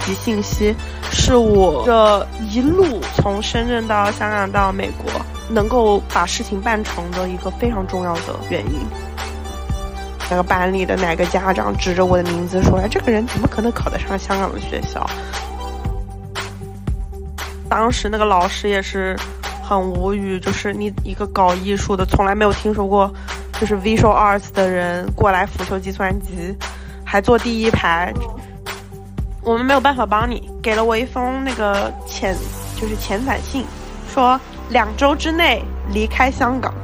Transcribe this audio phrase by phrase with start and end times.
[0.00, 0.74] 及信息，
[1.10, 5.10] 是我这一路从深圳到香港到美国
[5.48, 8.80] 能够把事情办成的一个非常重要的原因。
[10.30, 15.04] 那个班里的哪个家长指着我的名字说：“哎，这个人怎么可能考得上香港的学校？”
[17.68, 19.16] 当时那个老师也是
[19.62, 23.12] 很无语，就是你一个搞艺术的，从来没有听说过，
[23.60, 26.56] 就是 visual arts 的人过来辅修计算机，
[27.04, 28.12] 还坐第一排。
[29.42, 32.34] 我们没有办法帮你，给了我一封那个遣，
[32.78, 33.64] 就是遣返信，
[34.12, 36.74] 说两周之内离开香港。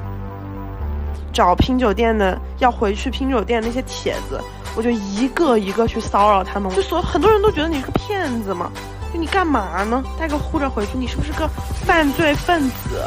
[1.34, 4.40] 找拼酒店的要回去拼酒店那些帖子，
[4.74, 6.74] 我就一个一个去骚扰他们。
[6.74, 8.72] 就所很多人都觉得你是个骗子嘛，
[9.12, 10.02] 就你干嘛呢？
[10.18, 11.46] 带个护照回去，你是不是个
[11.84, 13.02] 犯罪分子？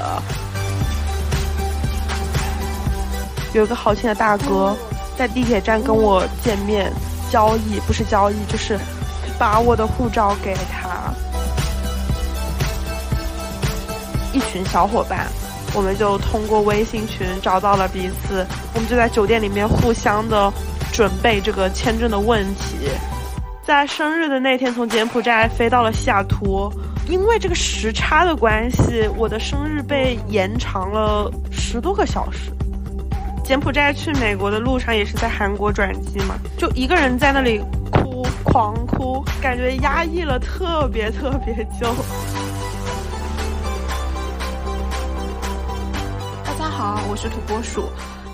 [3.53, 4.77] 有一个好心的大哥
[5.17, 6.93] 在地铁站跟我见面
[7.31, 8.77] 交易，不是交易就是。
[9.39, 11.13] 把我的护照给他，
[14.33, 15.27] 一群小伙伴，
[15.73, 20.51] 我们就通过微信群找到了彼此，我们就在酒店里面互相的
[20.91, 22.89] 准备这个签证的问题。
[23.63, 26.69] 在生日的那天，从柬埔寨飞到了西雅图，
[27.07, 32.51] 因为这个时差的关系，我的生日被延长了十多个小时。
[33.41, 37.61] 柬埔寨去美国的路上也是在韩国转机嘛，就一个人在那里。
[38.43, 41.93] 狂哭，感觉压抑了特别特别久。
[46.45, 47.89] 大家好，我是土拨鼠。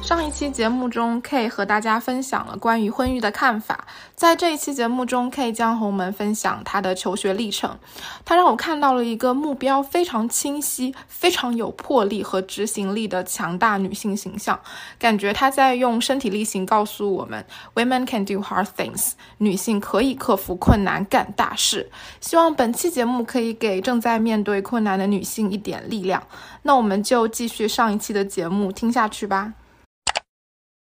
[0.06, 3.88] 上一期节目中，K 和大家分享了关于婚育的看法。
[4.14, 7.80] 在这一期节目中，K 将和我们分享他的求学历程。
[8.23, 14.59] 他让我看到了一个目标非常清晰、非常有魄力和执行力的强大女性形象。
[15.00, 19.14] 感觉他在用身体力行告诉我们：Women can do hard things。
[19.39, 21.89] 女性可以克服困难，干大事。
[22.21, 26.21] 希望本期节目可以给正在面对困难的女性一点力量。
[26.61, 29.54] 那我们就继续上一期的节目听下去吧。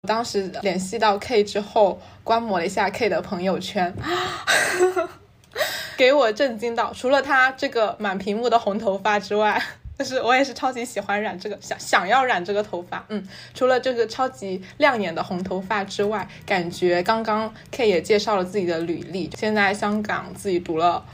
[0.05, 3.93] 当时联系到 K 之后，观摩了一下 K 的朋友圈，
[5.95, 6.91] 给我震惊到。
[6.93, 9.63] 除了他这个满屏幕的红头发之外，
[9.97, 13.05] 就是我也是超级喜欢染这个，想想要染这个头发。
[13.07, 21.05] 嗯，除了这个超级亮眼的红头发之外，感觉刚刚 K 也介绍了自己的履历，现在香港自己读了。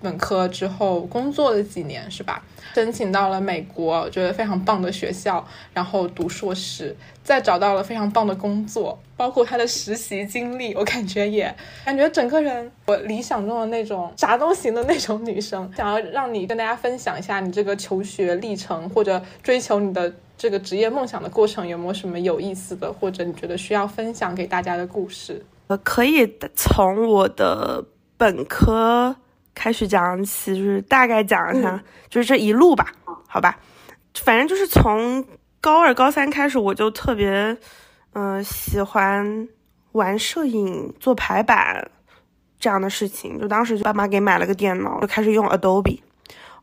[0.00, 2.42] 本科之后工作了几年是吧？
[2.74, 5.44] 申请到了美国，觉得非常棒的学校，
[5.74, 11.52] 然后读硕士，再找到了非常棒的工作，包括他的实习经历，我感觉也
[11.84, 15.68] 感觉整个人我理想中的那种啥都行的那种女生。
[15.76, 25.44] 想要让你跟大家分享一下你这个求学历程，或者追求你的这个职业梦想的过程，有没有什么有意思的，或者你觉得需要分享给大家的故事？
[25.66, 27.84] 呃，可以从我的
[28.16, 29.16] 本科。
[29.60, 31.78] 开始讲起，就是大概讲一下，
[32.08, 32.86] 就是这一路吧，
[33.28, 33.58] 好吧，
[34.14, 35.22] 反正就是从
[35.60, 37.54] 高二、高三开始，我就特别，
[38.14, 39.46] 嗯，喜欢
[39.92, 41.90] 玩摄影、做排版
[42.58, 43.38] 这样的事情。
[43.38, 46.00] 就当时就爸妈给买了个电脑，就开始用 Adobe。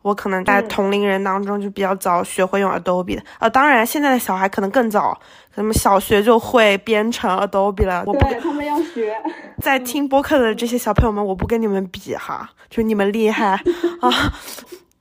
[0.02, 5.20] 我可能在同龄人当中就比较早学会用 Adobe 的，呃，当然现在的小孩可能更早，
[5.56, 8.04] 他们小学就会编程 Adobe 了。
[8.06, 9.16] 我不跟他们要学。
[9.62, 13.60] 在听播客的这些小朋友们，我不跟你们比哈，就你们厉害
[14.02, 14.12] 啊。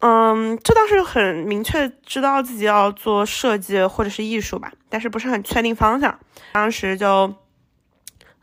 [0.00, 6.16] 嗯，就当时很明确知道自己要做设计或者是艺术吧，但是不是很确定方向。
[6.52, 7.32] 当时就，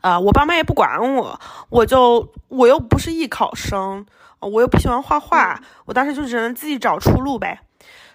[0.04, 4.04] 呃，我爸妈也不管我，我就我又不是艺考生。
[4.40, 7.60] 我又不喜欢画画，我当时就只能自己找出路呗。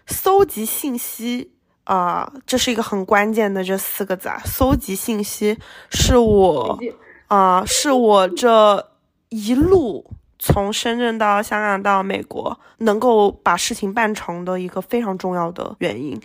[0.05, 1.51] 搜集信息
[1.85, 4.39] 啊，这是一个很关键的这四个字啊。
[4.45, 5.57] 搜集信息
[5.89, 6.77] 是我
[7.25, 8.91] 啊，是我这
[9.29, 16.21] 一路从深圳到香港到美国能够把事情办成的一个非常重要的原因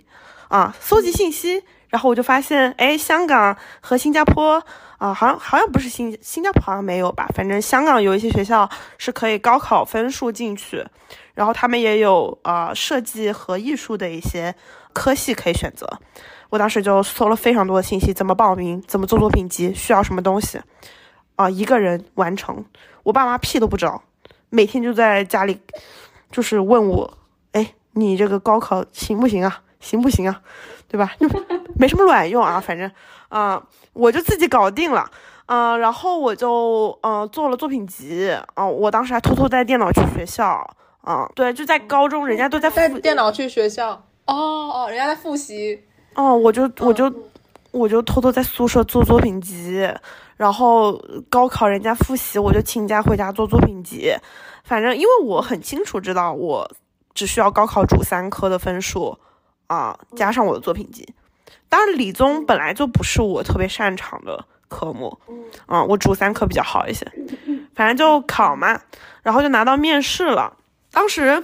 [0.49, 0.75] 啊。
[0.79, 1.63] 搜集信息，
[1.95, 4.61] 然后我就发现，哎，香港和新加坡。
[4.97, 10.85] 啊，好像好像不是新新加坡好像没有吧，反正香港有一些学校是可以高考分数进去，
[11.33, 14.55] 然后他们也有啊设计和艺术的一些
[14.93, 15.85] 科系可以选择。
[16.49, 20.61] 我当时就搜了非常多的信息，怎么报名，怎么做作品集，需要什么东西，
[21.35, 22.63] 啊，一个人完成，
[23.03, 24.01] 我爸妈屁都不知道，
[24.49, 25.59] 每天就在家里
[26.31, 27.17] 就是问我，
[27.51, 29.61] 哎，你这个高考行不行啊？
[29.85, 30.41] 行不行啊？
[30.87, 31.11] 对吧？
[31.19, 31.27] 就
[31.77, 32.89] 没什么卵用啊， 反正。
[33.29, 33.61] 啊，
[33.93, 35.09] 我就自己搞定了，
[35.47, 40.45] 啊，然后我就嗯做了作品集，啊，我当时还偷偷带电脑去学校，
[41.01, 43.89] 啊，对，就在高中，人家都在带电脑去学校，
[44.25, 45.83] 哦哦，人家在复习，
[46.13, 47.11] 哦，我就我就
[47.71, 49.85] 我就偷偷在宿舍做作品集，
[50.37, 50.97] 然后
[51.29, 54.13] 高考人家复习，我就请假回家做作品集。
[54.63, 56.71] 反正因为我很清楚知道，我
[57.13, 59.17] 只需要高考主三科的分数
[59.67, 61.13] 啊，加上我的作品集。
[61.67, 65.17] 当然，理综本来就不是我特别擅长的科目，
[65.67, 67.05] 嗯，我主三科比较好一些。
[67.75, 68.79] 反正就考嘛，
[69.23, 70.55] 然后就拿到面试了。
[70.91, 71.43] 当时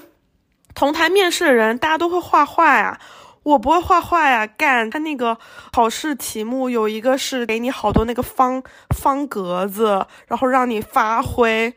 [0.73, 2.99] 同台面试的人，大家都会画画呀。
[3.43, 5.35] 我不会画画呀，干他那个
[5.73, 8.61] 考试题目有一个是给你好多那个方
[8.95, 11.75] 方格子，然后让你发挥。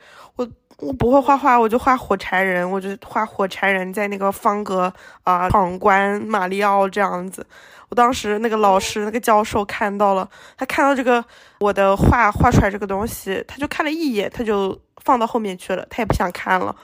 [0.79, 4.93] 我我不会画画，我就画火柴人，我就画火柴人在那个方格
[5.23, 7.47] 啊闯关马里奥这样子。
[7.89, 11.25] 我当时那个老师那个教授看到了，他看到这个
[11.61, 16.75] 我的画画出来这个东西，他就看了一眼，他就放到后面去了，他也不想看了，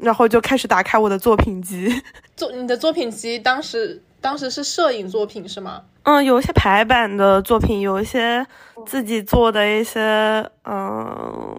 [0.00, 2.02] 然后就开始打开我的作品集。
[2.36, 4.02] 作你的作品集当时。
[4.22, 5.82] 当时是摄影作品是吗？
[6.04, 8.46] 嗯，有一些排版的作品，有一些
[8.86, 11.58] 自己做的一些，嗯，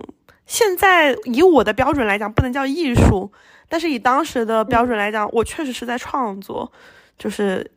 [0.54, 3.32] 现在以我的标准来讲，不能叫艺术，
[3.68, 6.72] 但是以当时的标准来讲，我确实是在创作，
[7.18, 7.72] 就是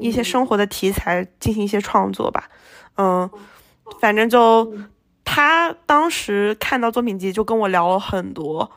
[0.00, 2.48] 一些生活的题材进行一些创作吧。
[2.96, 3.30] 嗯，
[4.00, 4.74] 反正就
[5.24, 8.72] 他当时看到作品集就跟我聊了很多。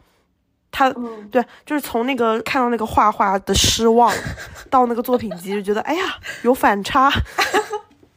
[0.70, 0.94] 他
[1.32, 4.14] 对，就是从那个看到那个画画的失望，
[4.70, 6.04] 到那个作品集就觉得，哎呀，
[6.44, 7.12] 有反差。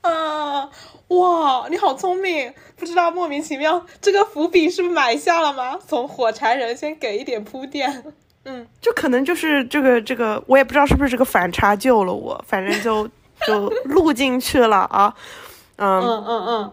[0.03, 0.69] 啊，
[1.19, 2.53] 哇，你好聪明！
[2.77, 5.79] 不知道莫名其妙，这个伏笔是埋下了吗？
[5.87, 8.05] 从火柴人先给一点铺垫。
[8.45, 13.07] 嗯，就可能就是这个这个，我也不知道是不是这个反差救了我，反正就
[13.47, 15.15] 就录进去了啊。
[15.77, 16.73] 嗯嗯嗯嗯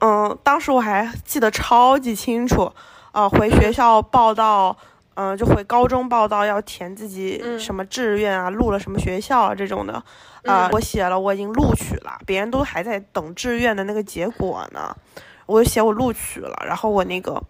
[0.00, 2.70] 嗯，当时我还记得超级清楚，
[3.12, 4.76] 呃，回学校报道。
[4.78, 4.84] 嗯，
[5.38, 10.02] 就回高中报到要填自己什么志愿啊，录了什么学校啊这种的，
[10.44, 14.94] 啊，我写了，我已经录取了，别人都还在等志愿的那个结果呢，
[15.46, 17.42] 我就写我录取了，然后我那个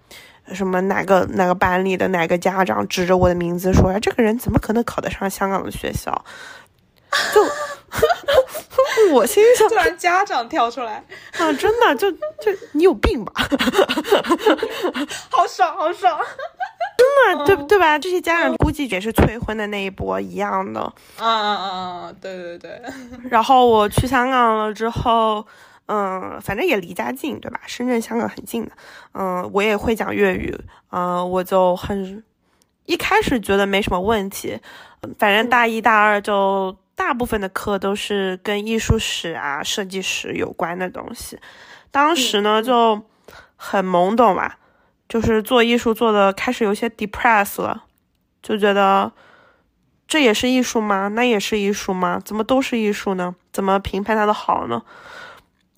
[0.53, 6.25] 什么哪个哪个班里的哪个家长指着我的名字说，哎，这个人怎么可能考得上香港的学校？
[7.33, 7.41] 就
[9.15, 11.05] 我心想，突然家长跳出来
[11.39, 12.19] 啊，真的就就
[12.73, 13.33] 你有病吧？
[15.31, 16.21] 好爽，好爽。
[16.97, 17.99] 真的，对对吧？
[17.99, 20.81] 这些家长估计也是催婚的那一波一样的。
[21.19, 21.69] 啊啊啊
[22.07, 22.13] 啊！
[22.21, 22.83] 对对对。
[23.31, 25.45] 然后我去香港了之后，
[25.87, 27.61] 嗯，反正也离家近，对吧？
[27.67, 28.73] 深圳、香港很近的。
[29.15, 30.57] 嗯，我也会讲粤语。
[30.91, 32.23] 嗯，我就很
[32.87, 34.59] 一开始觉得没什么问题。
[35.19, 41.39] 反正大一、大二就大部分的课都是跟艺术史啊、设计史有关的东西。
[41.91, 43.03] 当时呢就
[43.57, 44.59] 很懵懂吧。
[45.15, 47.85] 就是做艺术做的开始有些 depress 了，
[48.43, 49.13] 就觉得
[50.09, 51.07] 这也是艺术吗？
[51.07, 52.21] 那也是艺术吗？
[52.25, 53.37] 怎么都是艺术呢？
[53.53, 54.83] 怎么评判它的好呢？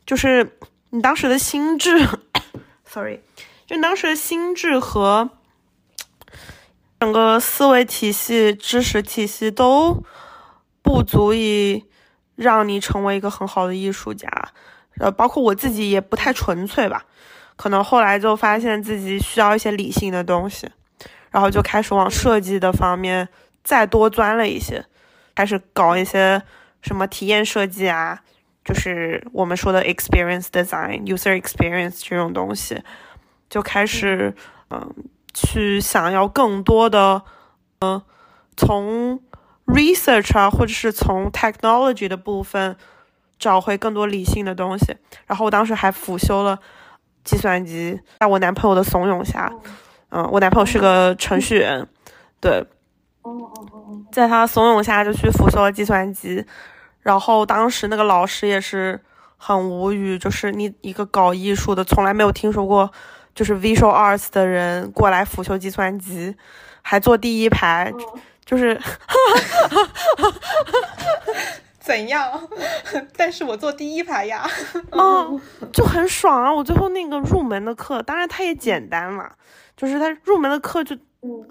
[0.07, 2.09] 就是你当时的心智，
[2.89, 3.21] sorry，
[3.67, 5.29] 就当时的心智和
[7.01, 10.03] 整个思维体系、知识体系都
[10.81, 11.85] 不足以
[12.37, 14.31] 让你成为一个很好的艺术家，
[14.97, 17.05] 呃，包括我自己也不太纯粹吧。
[17.57, 20.71] 可能后来就发现自己需要一些理性的东西，
[21.31, 23.27] 然后就开始往设计的方面
[23.65, 24.85] 再多钻了一些，
[25.35, 26.43] 开始搞一些
[26.83, 28.21] 什么体验设计啊，
[28.63, 32.83] 就是我们说的 experience design、user experience 这种东西，
[33.49, 34.35] 就开始
[34.69, 34.95] 嗯
[35.33, 37.23] 去想要更多的
[37.79, 38.03] 嗯
[38.55, 39.21] 从
[39.65, 42.77] research 啊，或者是从 technology 的部分
[43.39, 44.95] 找回更多理性的东西。
[45.27, 46.61] 然后我当时还辅修了。
[47.27, 49.53] 计算机，在我男朋友的怂恿下，
[50.11, 51.87] 嗯，我男朋友是个程序员，
[52.41, 52.65] 对，
[54.13, 56.47] 在他怂恿下就去辅修了计算机，
[57.01, 58.99] 然后当时那个老师也是
[59.37, 62.91] 很无语，就是你一个搞艺术的，从来没有听说过，
[63.35, 66.35] 就是 visual arts 的人过来辅修计算机，
[66.81, 67.93] 还坐第一排，
[68.45, 68.81] 就是。
[71.87, 72.49] 怎样？
[73.17, 74.45] 但是我坐第一排呀，
[74.91, 75.41] 哦，
[75.73, 76.53] 就很爽啊！
[76.53, 79.31] 我最后那个入门的课，当然它也简单嘛，
[79.77, 80.97] 就是它入门的课就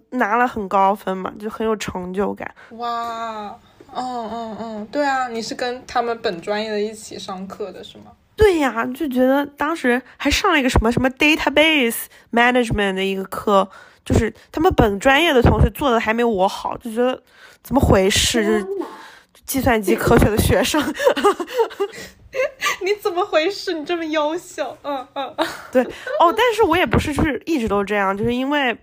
[0.09, 2.53] 拿了很高分嘛，就很有成就感。
[2.71, 3.57] 哇，
[3.93, 8.11] 嗯嗯嗯，对啊，你是跟他们本专业的一起上课的是吗？
[8.35, 13.69] 对呀，就觉得当时还上了一个什么什么 database management 的一个课，
[14.03, 17.23] 就是他们本专业的同学做的还没我好，就觉得
[17.63, 18.43] 怎么回事？
[18.43, 18.67] 就是。
[19.45, 20.81] 计算机科学的学生，
[22.83, 23.73] 你怎么回事？
[23.73, 25.35] 你这么优秀，嗯嗯，
[25.71, 25.83] 对
[26.19, 28.75] 哦，但是我也不是就是一直都这样，就是因为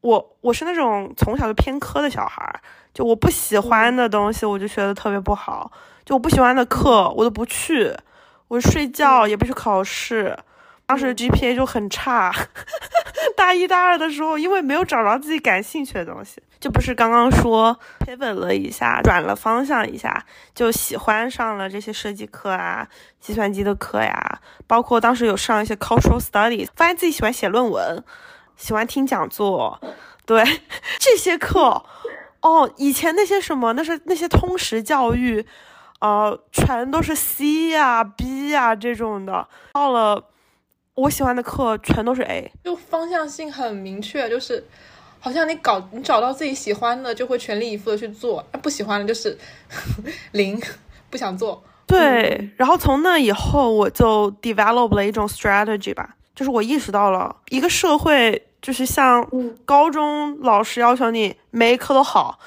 [0.00, 2.60] 我我是那种从小就偏科的小孩，
[2.92, 5.70] 就我不喜欢的东西我就学的特别不好，
[6.04, 7.94] 就我不喜欢的课我都不去，
[8.48, 10.36] 我睡觉也不去考试，
[10.88, 12.34] 当时 GPA 就很差，
[13.36, 22.88] 大一大二的时候，因为没有找着自己感兴趣的东西，就不是刚刚说 pivot 了一下，转了方向一下，就喜欢上了这些设计课啊、
[23.20, 28.02] 计算机的课呀，包括当时有上一些 cultural studies，发现自己喜欢写论文，
[28.56, 29.78] 喜欢听讲座，
[30.24, 30.42] 对
[30.98, 31.84] 这些课。
[32.40, 35.44] 哦，以前那些什么，那是那些通识教育，
[36.00, 39.46] 呃，全都是 C 呀、B 呀这种的。
[39.72, 40.24] 到了
[40.98, 44.64] 我喜欢的课，全都是 A，就方向性很明确，就是
[45.20, 49.38] 好像你搞你找到自己喜欢的，就会全力以赴的去做；不喜欢的，就是
[50.32, 50.60] 零，
[51.08, 51.62] 不想做。
[51.86, 58.44] 对，然后从那以后，我就 develop 了一种 strategy 吧，就是我意识到了一个社会。
[58.60, 59.24] 就是像
[59.64, 62.40] 高中老师要求你每一科都好，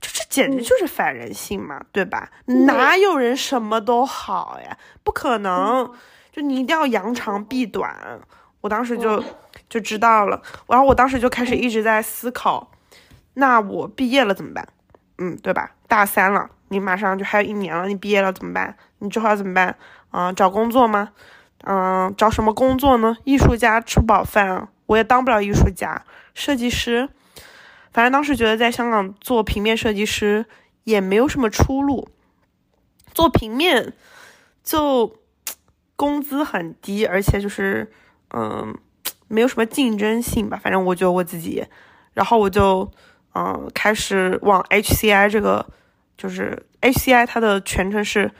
[0.00, 2.30] 就这简直就是反人性嘛，对吧？
[2.66, 4.78] 哪有人什么都好呀？
[5.02, 5.92] 不可能！
[6.36, 8.20] 就你一定要扬长避短。
[8.60, 9.24] 我当时就
[9.70, 12.70] 就知道了，然后我当时就开始一直在思考，
[13.32, 14.68] 那我毕业了怎么办？
[15.16, 15.70] 嗯，对吧？
[15.88, 18.76] 大三了，你马上就还有一年了，你毕业了怎么办？
[18.98, 19.78] 你之后要怎么办？
[20.10, 21.12] 嗯，找工作吗？
[21.64, 23.16] 嗯，找什么工作呢？
[23.24, 24.68] 艺术家吃不饱饭。
[24.84, 27.08] 我也当不了艺术家、设计师，
[27.92, 30.44] 反正当时觉得在香港做平面设计师
[30.84, 32.08] 也没有什么出路。
[33.14, 33.94] 做平面
[34.62, 35.16] 就
[35.96, 37.90] 工资很低，而且就是
[38.34, 38.76] 嗯，
[39.28, 40.60] 没有什么竞争性吧。
[40.62, 41.64] 反正我觉得我自己，
[42.14, 42.88] 然后我就
[43.34, 45.64] 嗯开始往 HCI 这个，
[46.16, 48.30] 就是 HCI 它的全称是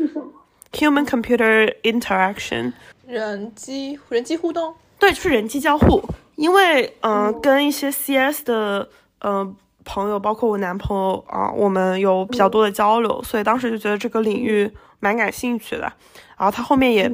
[0.73, 2.73] Human Computer Interaction，
[3.07, 6.03] 人机人机互动，对，就是人机交互。
[6.37, 8.87] 因为嗯，跟一些 CS 的
[9.21, 14.71] 嗯朋友，包括我男朋友啊，我们有比较多的交流，所以当时就觉得这个领域
[15.01, 15.91] 蛮感兴趣的。
[16.37, 17.11] 然后他后面也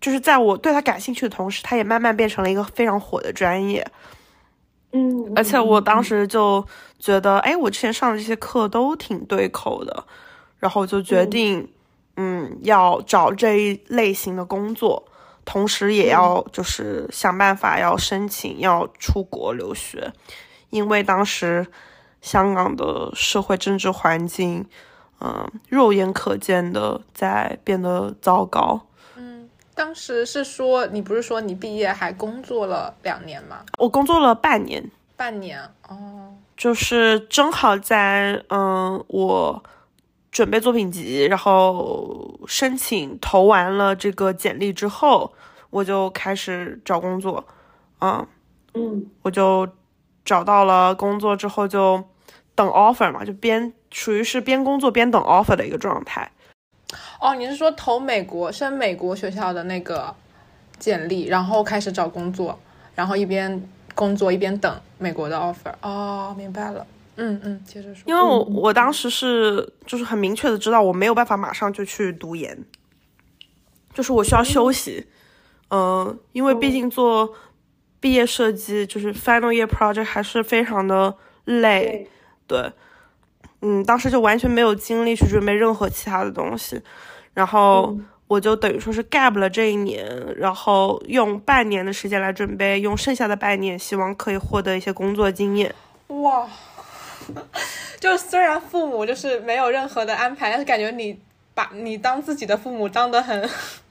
[0.00, 3.86] 就是在我对他感兴趣的同时，他也慢慢变成了一个非常火的专业。
[4.92, 6.64] 嗯，而且我当时就
[6.98, 10.04] 觉得，哎，我之前上的这些课都挺对口的，
[10.58, 11.68] 然后就决定
[12.16, 15.04] 嗯要找这一类型的工作。
[15.44, 20.12] 同时也要就是想办法要申请要出国留学，
[20.68, 21.66] 因为当时
[22.20, 24.66] 香港的社会政治环境，
[25.20, 28.87] 嗯，肉眼可见的在变得糟糕。
[29.78, 33.64] 嗯，当时是说你不是说你毕业还工作了两年吗？
[33.78, 39.62] 我工作了半年，半年哦，就是正好在嗯我。
[40.30, 45.32] 准备作品集，然后申请投完了这个简历之后，
[45.70, 47.42] 我就开始找工作，
[48.00, 48.24] 嗯
[48.74, 49.66] 嗯，我就
[50.26, 52.04] 找到了工作之后就
[52.54, 56.30] 等 offer 嘛，就边属于是边工作边等 offer 的一个状态。
[57.20, 60.14] 哦，你是说投美国升美国学校的那个
[60.78, 62.58] 简历，然后开始找工作，
[62.94, 65.72] 然后一边工作一边等美国的 offer？
[65.82, 66.86] 哦，明白了。
[67.16, 68.02] 嗯嗯，接着说。
[68.06, 72.64] 因为我我当时是就是很明确的知道我没有办法马上就去读研，
[73.92, 75.08] 就是我需要休息。
[75.70, 77.34] 嗯，因为毕竟做
[78.00, 81.14] 毕业设计就是 final year project 还是非常的
[81.44, 82.08] 累。
[82.46, 82.72] 对，
[83.62, 86.80] 嗯，当时就完全没有精力去准备任何其他的东西，
[87.34, 87.96] 然后
[88.26, 95.74] 我就等于说是 gap 了这一年，然后用半年的时间来准备，用剩下的半年希望可以获得一些工作经验。
[96.08, 96.46] 哇。
[98.00, 101.18] 就虽然父母就是没有任何的安排，但是感觉你
[101.52, 103.50] 把你当自己的父母当得很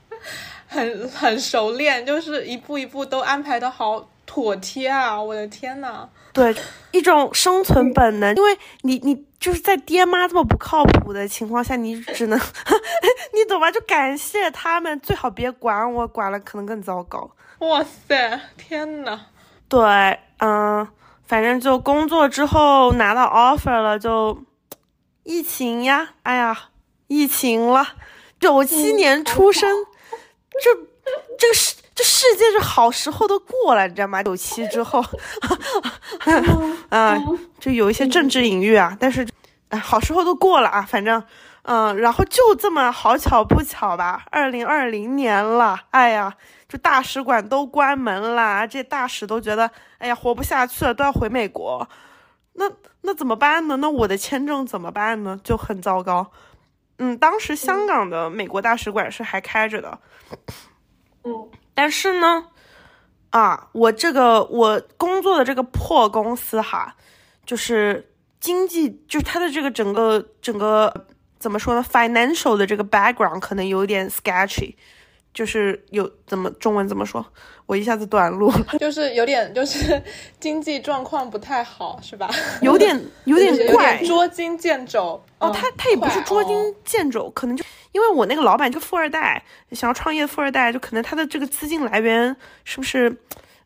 [0.65, 5.20] 很很熟练，就是一步一步都安排的好妥帖啊！
[5.20, 6.56] 我的天呐，对，
[6.91, 12.38] 一种生存本能，因为你你就是在爹妈这么不靠谱的情况下，你只能
[13.34, 13.72] 你懂吧？
[13.72, 17.32] 就感谢他们，最好别管我，管了可能更糟糕。
[17.62, 19.22] 哇塞，天呐，
[19.67, 20.88] 对，嗯。
[21.25, 24.44] 反正就工作之后拿到 offer 了，就
[25.24, 26.70] 疫情呀，哎呀，
[27.08, 27.96] 疫情了。
[28.39, 29.67] 九七年出生，
[30.63, 30.70] 这
[31.39, 34.22] 这个世这世界这好时候都过了，你知道吗？
[34.22, 35.04] 九七之后，
[36.89, 37.18] 啊，
[37.60, 38.96] 就有一些政治隐喻啊。
[39.00, 39.27] 但是，
[39.70, 40.84] 哎，好时候都过了啊。
[40.84, 41.24] 反正，
[41.63, 46.36] 嗯，然后就这么好巧不巧吧，二零二零年了，哎呀。
[46.70, 51.88] 就大使馆都关门啦，这大使都觉得，哎呀，活不下去了，都要回美国。
[52.56, 52.70] 那
[53.04, 53.77] 那怎么办呢？
[53.77, 55.39] 那我的签证怎么办呢？
[55.42, 56.30] 就很糟糕。
[56.98, 59.98] 嗯，当时香港的美国大使馆是还开着的。
[61.24, 62.46] 嗯，但是呢，
[63.29, 66.96] 啊，我这个我工作的这个破公司哈，
[67.46, 71.05] 就是经济，就是它的这个整个整个
[71.38, 74.74] 怎么说呢？financial 的这个 background 可能有点 sketchy。
[75.38, 77.24] 就是有怎么中文怎么说？
[77.67, 80.01] 我一下子短路了， 就是有点就是
[80.41, 82.27] 经济状况不太好，是吧？
[82.63, 85.24] 有点有点怪，捉襟见肘。
[85.38, 93.15] 哦，他他也不是捉襟见肘，可能就因为我那个老板就富二代，想要创业的富二代，就可能他的这个资金来源是不是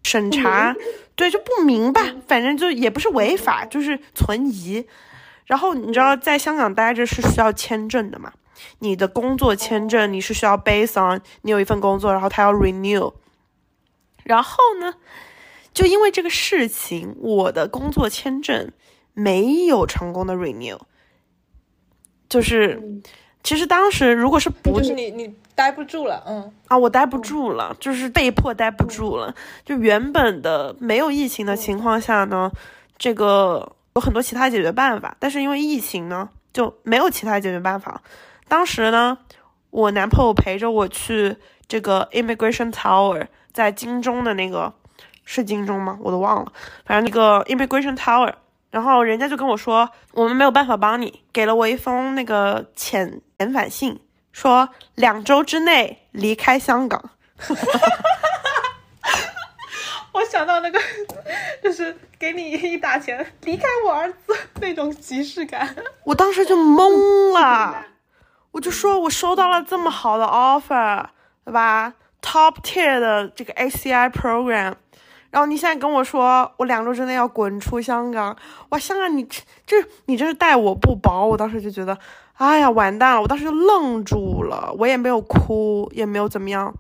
[0.04, 0.76] 审查
[1.16, 4.86] 对就不明白，反正就也不是违法，就是存疑。
[5.46, 8.34] 然后你知道在香港待着是需要签证的嘛？
[8.80, 13.14] 你的工作签证你是需要 base on 你有一份工作，然后他要 renew。
[14.24, 14.94] 然后呢，
[15.74, 18.72] 就因为这个事情，我的工作签证
[19.14, 20.78] 没有成功的 renew。
[22.30, 23.02] 就是，
[23.44, 29.36] 其实当时如果是不就是你你待不住了，嗯啊，我待不住了，就是被迫待不住了。
[29.66, 32.50] 就原本的没有疫情的情况下呢，
[32.98, 38.02] 这个有很多其他解决办法，但是因为疫情呢，就没有其他解决办法。
[38.52, 39.18] 当时呢，
[39.70, 41.38] 我男朋友陪着我去
[41.70, 44.74] 这个 Immigration Tower，在金钟的那个
[45.24, 45.98] 是金钟吗？
[46.02, 46.52] 我都忘了，
[46.86, 48.34] 反正那个 Immigration Tower。
[48.70, 53.98] 然后人家就跟我说，我们没有办法帮你，给了我一封那个遣遣返信，
[54.34, 57.12] 说两周之内离开香港。
[60.12, 60.78] 我想到那个，
[61.64, 65.74] 就是给你一打钱，离开我儿子那种即视感。
[66.04, 67.86] 我当时就懵了，
[68.52, 71.06] 我就说我收到了这么好的 offer，
[71.46, 74.76] 对吧？Top tier 的这个 ACI program。
[75.30, 78.36] 然后你现在跟我说，我两周之内要滚出香港，
[78.70, 79.24] 哇，香港你
[79.66, 81.98] 这你这是待我不薄，我当时就觉得，
[82.34, 86.76] 哎呀，完蛋了，我当时就愣住了，我也没有哭，也没有怎么样，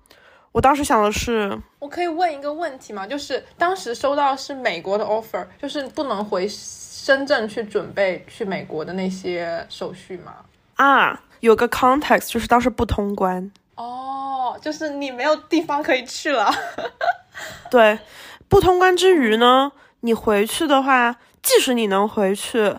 [0.51, 3.07] 我当时想的是，我可以问一个问题吗？
[3.07, 10.33] 就是当时收到是美国的 offer，就是不能回深圳去准备去美国的那些手续吗？
[10.81, 13.51] 啊，有个 context，就是当时不通关。
[13.75, 16.51] 哦，就是你没有地方可以去了。
[17.69, 17.99] 对。
[18.49, 22.75] 不通关之余呢，你回去的话，即使你能回去，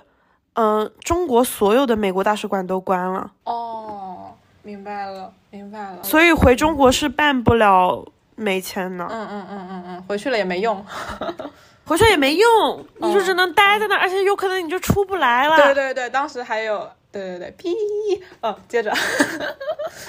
[0.53, 3.31] 嗯，中国所有的美国大使馆都关了。
[3.45, 6.03] 哦，明白了，明白了。
[6.03, 8.05] 所以回中国是办不了
[8.37, 9.07] 美签的。
[9.07, 10.85] 嗯嗯嗯嗯嗯，回去了也没用，
[11.87, 15.57] 回去也没用，你就只能待在那，而且有可能你就出不来了。
[15.57, 18.93] 对对对，当时还有，对对对，哔，哦，接着，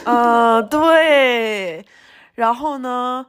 [0.05, 1.85] 啊， 对，
[2.35, 3.25] 然后呢？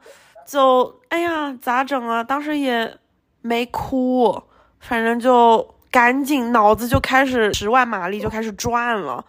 [0.47, 2.23] 就哎呀，咋整啊？
[2.23, 2.99] 当时也
[3.41, 4.43] 没哭，
[4.79, 9.25] 反正就赶紧脑子就开始十万马力就开始转了，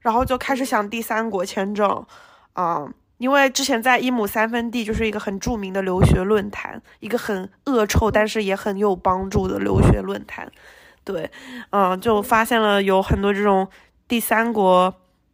[0.00, 2.06] 然后就开始想第三国签证
[2.52, 10.48] 啊，因为之前在一亩三分地就是一个很著名的留学论坛，一个很恶臭但是也很有帮助的留学论坛，
[11.02, 11.28] 对，
[11.70, 13.68] 嗯，就发现了有很多这种
[14.10, 14.92] 第三国。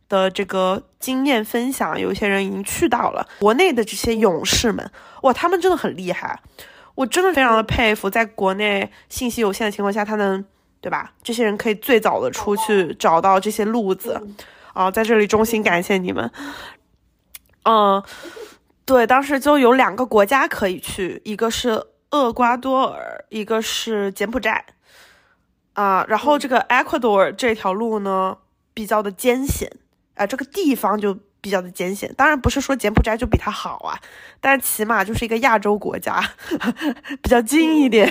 [0.09, 4.89] 的这个经验分享，有一些人已经去到了国内的这些勇士们，
[5.23, 6.39] 哇，他们真的很厉害，
[6.95, 10.45] 我真的非常的佩服，在国内信息有限的情况下，他能，
[10.81, 11.11] 对吧？
[11.25, 14.23] 这些人可以最早的出去找到这些路子，
[14.75, 16.31] 啊，在这里衷心感谢你们。
[17.65, 18.01] 嗯，
[18.85, 24.65] 对，当时就有两个国家可以去，一个是厄瓜多尔，一个是柬埔寨，
[25.73, 28.39] 啊，然后这个 Ecuador 这条路呢，
[28.77, 29.73] 比较的艰险。
[30.15, 34.01] 啊，这个地方就比较的艰险，当然不是说柬埔寨就比它好啊，
[34.41, 36.23] 但是起码就是一个亚洲国家，
[37.21, 38.11] 比较近一点。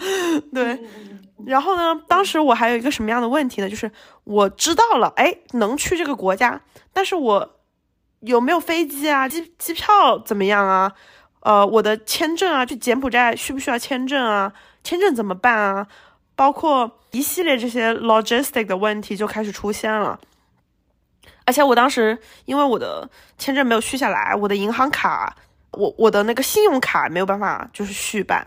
[0.52, 0.78] 对，
[1.46, 3.70] 然后呢，当时我还有一个什么样的问题呢？
[3.70, 3.90] 就是
[4.24, 6.60] 我知道了，哎，能去这个国家，
[6.92, 7.56] 但是我
[8.20, 9.26] 有没有飞机啊？
[9.26, 10.92] 机机票怎么样啊？
[11.40, 14.52] 呃，我的签证啊，去柬埔寨需不需要签证啊？
[14.84, 15.86] 签证怎么办啊？
[16.36, 20.20] 包括一系列这些 logistic 的问题就开始出现了。
[21.44, 25.34] 而且我当时因为我的签证没有续下来，我的银行卡，
[25.72, 28.46] 我我的那个信用卡没有办法就是续办，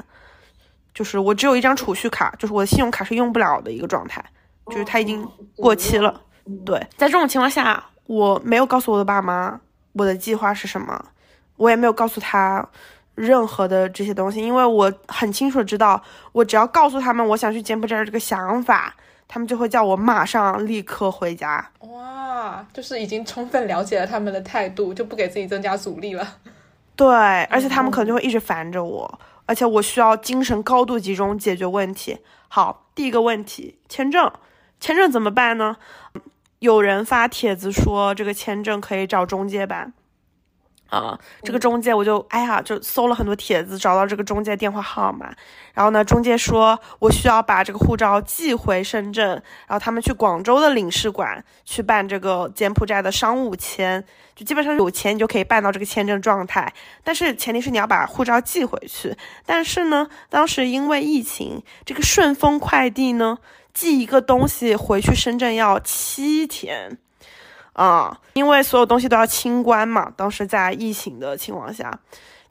[0.94, 4.24] 就是我只有一张储蓄卡，就是我的信用卡是用不了的一个状态，
[4.68, 5.26] 就是它已经
[5.56, 6.22] 过期了。
[6.66, 9.60] 对，在这种情况下，我没有告诉我的爸妈
[9.94, 11.06] 我的计划是什么，
[11.56, 12.68] 我也没有告诉他
[13.20, 16.02] 任何的这些东西，因为我很清楚知道，
[16.32, 18.96] 我只要告诉他们我想去柬埔寨这个想法。
[19.32, 21.70] 他们就会叫我马上立刻回家。
[21.82, 26.28] 哇，就是已经充分了解了他们的态度，就不给自己增加阻力了。
[26.96, 27.08] 对，
[27.44, 32.18] 而且他们可能就会一直烦着我，而且我需要精神高度集中解决问题。
[32.48, 34.32] 好，第一个问题，签证，
[34.80, 35.78] 签证怎么办呢？
[36.58, 39.94] 有人发帖子说这个签证可以找中介办，
[40.90, 45.32] 啊，这个中介我就哎呀，就搜了很多帖子，找到这个中介电话号码。
[45.74, 49.28] 然后呢，中介说我需要把这个护照寄回深圳，
[49.68, 54.04] 然后他们去广州的领事馆去办这个柬埔寨的商务签，
[54.36, 56.74] 就基本上有钱你就可以办到这个签证状态。
[57.04, 59.16] 但是前提是你要把护照寄回去。
[59.46, 63.38] 但是呢，当时因为疫情，这个顺丰快递呢
[63.74, 66.98] 寄一个东西回去深圳要七天。
[67.80, 70.12] 啊，因为所有东西都要清关嘛。
[70.18, 71.98] 当时在疫情的情况下，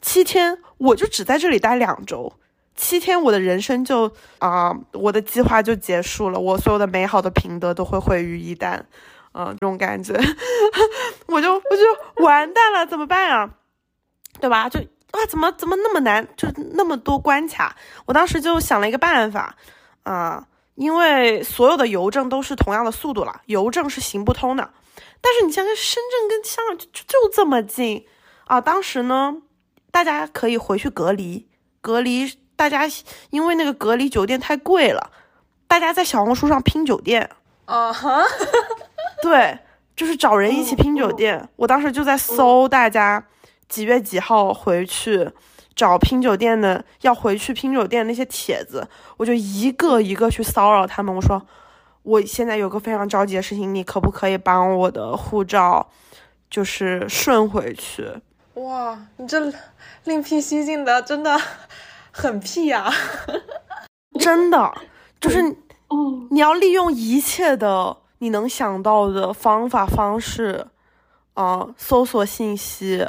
[0.01, 2.33] 七天我就只在这里待两周，
[2.75, 8.81] 七天我的人生就啊，我的计划就结束了，我所有的美好的品德都会毁于一旦，
[9.33, 10.15] 啊，这种感觉，
[11.29, 13.51] 我就我就完蛋了，怎么办啊？
[14.41, 14.67] 对吧？
[14.71, 16.27] 就啊，怎么怎么那么难？
[16.39, 19.55] 就那么多关卡，我当时就想了一个办法，
[20.05, 24.71] 啊，因为所有的邮政都是同样的速度了，邮政是行不通的。
[25.21, 28.07] 但是你想想，深圳跟香港就就就这么近
[28.47, 28.61] 啊！
[28.61, 29.37] 当时呢，
[29.91, 31.49] 大家可以回去隔离，
[31.81, 32.83] 隔离大家
[33.31, 35.11] 因为那个隔离酒店太贵了，
[35.67, 37.29] 大家在小红书上拼酒店
[37.67, 38.23] 啊哈，
[39.21, 39.59] 对，
[39.97, 41.49] 就是找人一起拼酒店。
[41.57, 43.27] 我当时就在搜大家
[43.69, 45.29] 几月几号回去
[45.75, 51.45] 找拼酒店的，要回去拼酒店那些帖子，我就一个一个去骚扰他们，我说。
[52.09, 55.87] 我现在有个非常着急的事情，你可不可以帮我的护照，
[56.49, 58.11] 就是顺回去？
[58.55, 59.53] 哇，你这
[60.05, 61.39] 另辟蹊径的，真的
[62.11, 62.91] 很屁呀！
[64.19, 64.73] 真的，
[65.21, 65.43] 就是
[66.31, 70.67] 你要利用一切的你能想到的方法方式，
[71.35, 73.07] 啊，搜索信息，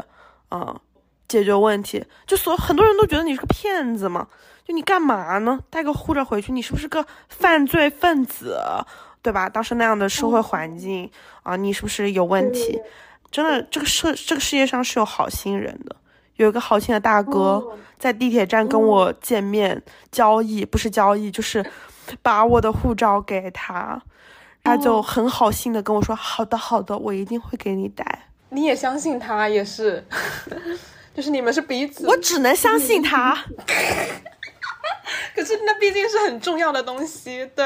[0.50, 0.82] 啊，
[1.26, 2.06] 解决问题。
[2.28, 4.28] 就所很多人都觉得你是个骗子嘛。
[4.70, 5.60] 就你干嘛呢？
[5.72, 8.56] 带个护照回去，你是不是个犯罪分子，
[9.24, 9.50] 对吧？
[9.50, 11.10] 当时那样的社会环境
[11.42, 12.80] 啊，你是不是有问题？
[13.32, 15.96] 真的，这个世这个世界上是有好心人的，
[16.36, 21.66] 有一个好心的大哥在地铁站跟我见面交易，不是交易，就是
[22.22, 24.00] 把我的护照给他，
[24.64, 30.06] 他就很好心的跟我说：“好的，好的，我一定会给你带。”你也相信他，也是，
[31.16, 33.36] 就是你们是彼此，我只能相信他。
[35.66, 37.66] 那毕竟是很重要的东西，对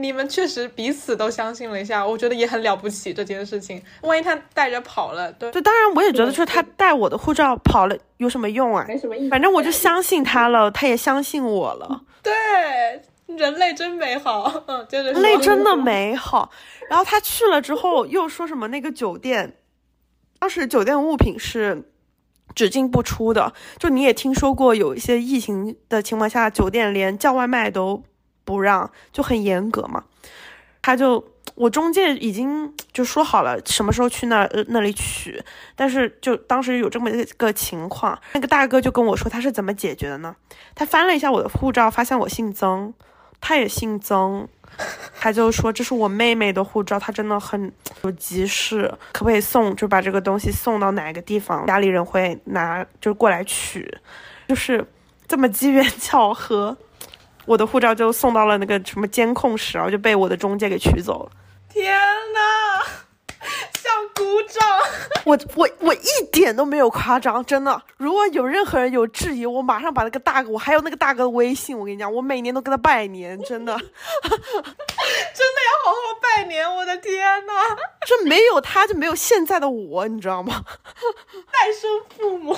[0.00, 3.82] 你们确实彼此都相信了一下，我觉得也很了不起这件事情。
[4.02, 8.84] 万一他带着跑了，对，就当然我也觉得，就是他带我的护照跑了有什么用啊？
[8.88, 9.28] 没什么意思。
[9.30, 12.02] 反正我就相信他了，他也相信我了。
[12.22, 12.32] 对，
[13.36, 14.62] 人类真美好。
[14.66, 16.50] 嗯，接着人类真的美好。
[16.88, 19.56] 然后他去了之后又说什么那个酒店，
[20.38, 21.90] 当时酒店物品是。
[22.54, 28.02] 只进不出的，就你也听说过，有一些疫情的情况下，酒店连叫外卖都
[28.44, 30.04] 不让，就很严格嘛。
[30.80, 31.22] 他就
[31.54, 35.42] 我中介已经就说好了，什么时候去那那里取，
[35.76, 40.36] 但是就当时有这么一个情况，那个大哥就跟我说他是怎么解决的呢？
[40.74, 42.94] 他翻了一下我的护照，发现我姓曾，
[43.40, 44.48] 他也姓曾。
[45.20, 49.74] 他就说这是我妹妹的护照，她真的很有急事，可不可以送？
[49.74, 53.92] 就把这个东西送到哪个地方，家里人会拿，就过来取，
[54.46, 54.86] 就是
[55.26, 56.76] 这么机缘巧合，
[57.46, 61.30] 我的护照就送到了那个什么监控室，然后就被我的中介给取走了。
[61.68, 61.92] 天
[62.34, 63.07] 呐！
[63.78, 64.66] 想鼓掌，
[65.24, 67.82] 我我我一点都没有夸张，真的。
[67.96, 73.88] 如果有任何人有质疑，我马上把那个大哥，我还有那个大哥的微信，我跟你讲，我每年都跟他拜年，真的， 真的
[74.24, 76.68] 要好好拜年。
[76.76, 77.52] 我的天呐，
[78.06, 80.64] 这没有他就没有现在的我，你知道吗？
[81.52, 82.54] 再生父母，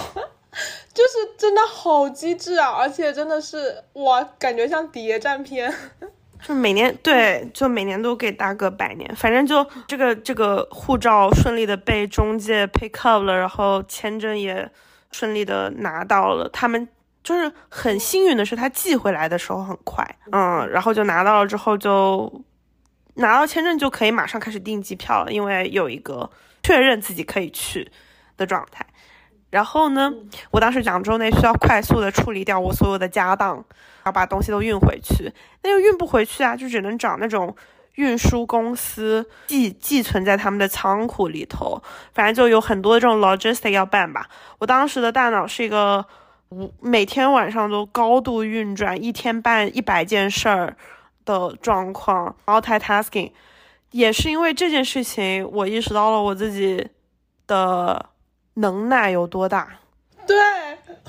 [0.95, 5.73] 就是真的好机智啊，而且真的是哇，感觉像谍战片。
[6.43, 14.71] 就每年对，就每年都给大哥拜年，反正就这个这个护照顺利的被中介 pick up 了，然后签证也
[15.13, 16.49] 顺利的拿到了。
[16.49, 16.89] 他们
[17.23, 22.43] 就是很幸运的是，他寄回来的时候很快，嗯，然后就拿到了之后就
[23.15, 26.31] 拿到签证就可以马上开始订机票了，因为有一个
[26.63, 27.91] 确认自己可以去
[28.37, 28.87] 的状态。
[29.51, 30.13] 然后呢，
[30.51, 33.65] 我当时两周内需要快速的处理掉我所有的家当。
[34.07, 35.31] 要把东西都运回去，
[35.63, 37.55] 那又运不回去啊，就只能找那种
[37.97, 41.81] 运输公司寄寄存在他们的仓库里头。
[42.15, 44.27] 反正就有很多这种 logistic 要办吧。
[44.59, 46.03] 我当时的大脑是一个，
[46.81, 50.75] 每天晚上都高度运转，一天办一百件事儿
[51.27, 53.33] 的状况，multitasking。
[53.91, 56.89] 也是因为这件事情，我意识到了我自己
[57.47, 58.07] 的
[58.61, 59.80] 能耐有多大。
[60.31, 60.39] 对。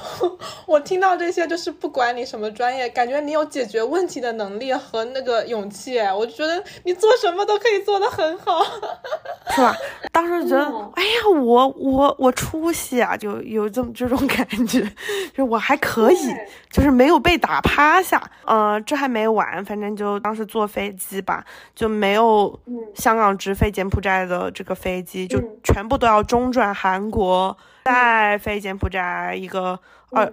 [0.66, 8.64] 我听到这些，就是不管你什么专业，感觉你有解决问题的能力和那个勇气，我就觉得你做什么都可以做得很好，
[9.54, 9.76] 是吧？
[10.12, 14.88] 当当时觉得，哎呀，我我我出息啊，就有这么这种感觉，
[15.36, 16.36] 就我还可以，
[16.72, 18.22] 就是没有被打趴下。
[18.46, 21.44] 呃，这还没完，反正就当时坐飞机吧，
[21.76, 22.58] 就没有
[22.94, 29.80] 香港直飞柬埔寨的这个飞机，就全部都要中转韩国，再飞柬埔寨一个
[30.12, 30.32] 二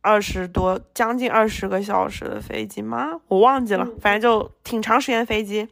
[0.00, 3.20] 二十多将近二十个小时的飞机吗？
[3.28, 5.68] 我忘记了，反正就挺长时间飞机。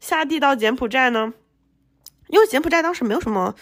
[0.00, 1.32] 下地到柬埔寨呢，
[2.28, 3.54] 因为柬埔寨当时没有什么，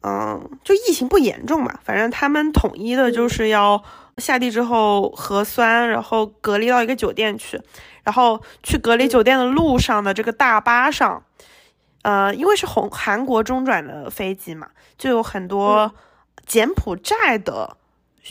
[0.00, 3.82] 嗯，就疫情不严重嘛，反正他们统一的就是要
[4.16, 7.60] 下地之后核酸，然后隔离到一个酒店去，
[8.02, 11.22] 然后去隔离酒店的路上的这个大巴上，
[12.02, 15.94] 呃，因为是红韩国中转的飞机嘛，就有很多
[16.46, 17.76] 柬埔寨的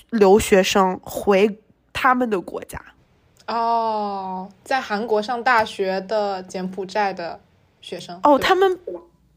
[0.09, 1.59] 留学生回
[1.91, 2.81] 他们的国家。
[3.47, 7.41] 哦，在韩国上大学的柬埔寨的
[7.81, 8.79] 学生哦，他们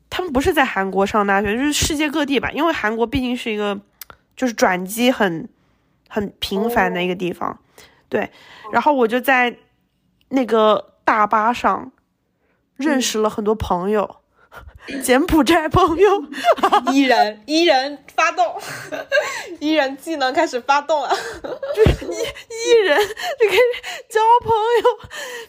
[0.09, 3.81] 他们不是在韩国上大学，就是世界各地吧，因为韩国毕竟是一个
[4.37, 5.49] 就是转机很
[6.09, 7.59] 很频繁的一个地方，
[8.09, 8.31] 对。
[8.73, 9.57] 然后我就在
[10.29, 11.91] 那个大巴上
[12.77, 14.17] 认识了很多朋友。
[15.03, 16.25] 柬埔寨朋友，
[16.92, 18.44] 依然依然发动，
[19.59, 21.09] 依然技能开始发动了，
[21.75, 23.62] 就是伊伊人就开始
[24.09, 24.99] 交朋友，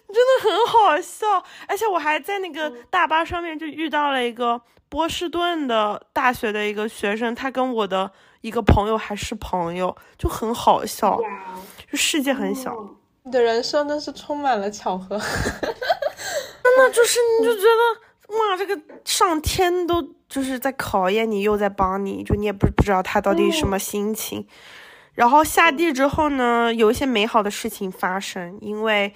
[0.07, 1.43] 真的很好笑。
[1.67, 8.09] 而且我还在那个大巴上面就遇到了一个波士顿的大学的一个学生，他跟我的
[8.41, 11.19] 一个朋友还是朋友，就很好笑。
[11.91, 12.73] 就世界很小，
[13.23, 15.19] 你的人生真是充满了巧合，
[16.63, 18.05] 真的就是你就觉得。
[18.27, 24.47] 哇，这个上天都就是在考验你，又在帮你，就你也不不知道他到底什么心情。
[25.13, 29.13] 然后下地之后呢，有一些美好的事情发生，因为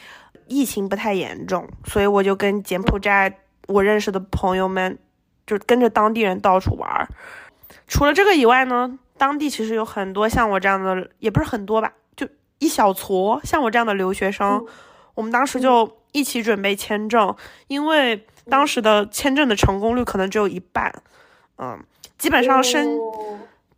[0.47, 4.97] 疫情不太严重，所以我就跟柬埔寨我认识的朋友们，
[5.45, 7.09] 就跟着当地人到处玩。
[7.87, 12.27] 除了这个以外呢，当地其实有很多像我这样的，也不是很多吧，就
[12.59, 14.65] 一小撮像我这样的留学生。
[15.15, 17.35] 我们当时就一起准备签证，
[17.67, 18.25] 因为。
[18.49, 21.03] 当时的签证的成功率可能只有一半，
[21.57, 21.79] 嗯，
[22.17, 22.97] 基本上申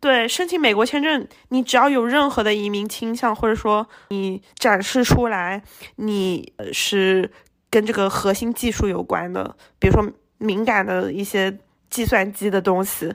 [0.00, 5.62] 对申请美国签证，你只要有任何的移民倾向，或者说你展示出来
[5.96, 7.30] 你是
[7.70, 11.56] 跟这个核心技术有关的，比如说敏感的一些
[11.88, 13.14] 计算机的东西，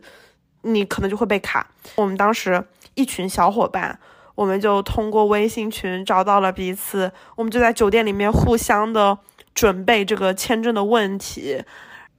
[0.61, 1.69] 你可能就会被卡。
[1.95, 3.99] 我们当时一群小伙伴，
[4.35, 9.17] 我们就通过微信群找到了彼此，我们就在酒店里面互相的。
[9.57, 11.63] 准备这个签证的问题，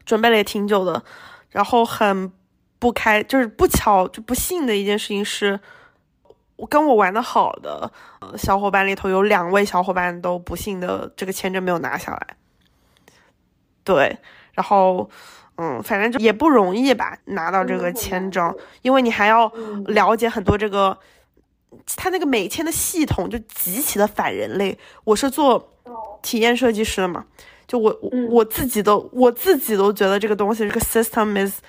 [0.05, 1.05] 准备了也挺久的，
[1.51, 2.33] 然后很
[2.81, 5.61] 不开，就是不巧就不幸的一件事情是，
[6.57, 12.37] 我跟我玩的好的呃小伙伴里头有两位小伙伴都不幸的这个签证没有拿下来，
[13.85, 14.18] 对，
[14.55, 15.09] 然后
[15.59, 19.46] 嗯，反正就也不容易吧，拿到这个签证，因为你还要
[19.87, 20.98] 了解很多这个，
[21.94, 25.74] 他那个美签的系统就极其的反人类，我是做。
[26.22, 27.24] 体验设计师嘛，
[27.66, 27.96] 就我
[28.31, 31.61] 我自己都我自己都觉得这个东西这个 system is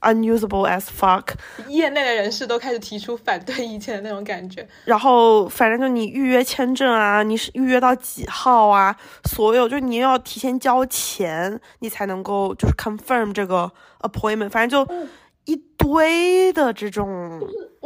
[0.00, 1.28] unusable as fuck。
[1.68, 4.66] 业内的人士都开始提出反对意见的那种感觉。
[4.84, 8.96] 然后反正就你预约签证啊，你是预约到几号啊？
[9.24, 14.50] 所有就你要提前交钱，你才能够就是 confirm 这个 appointment。
[14.50, 14.94] 反正就。
[15.48, 17.40] 一堆的这种，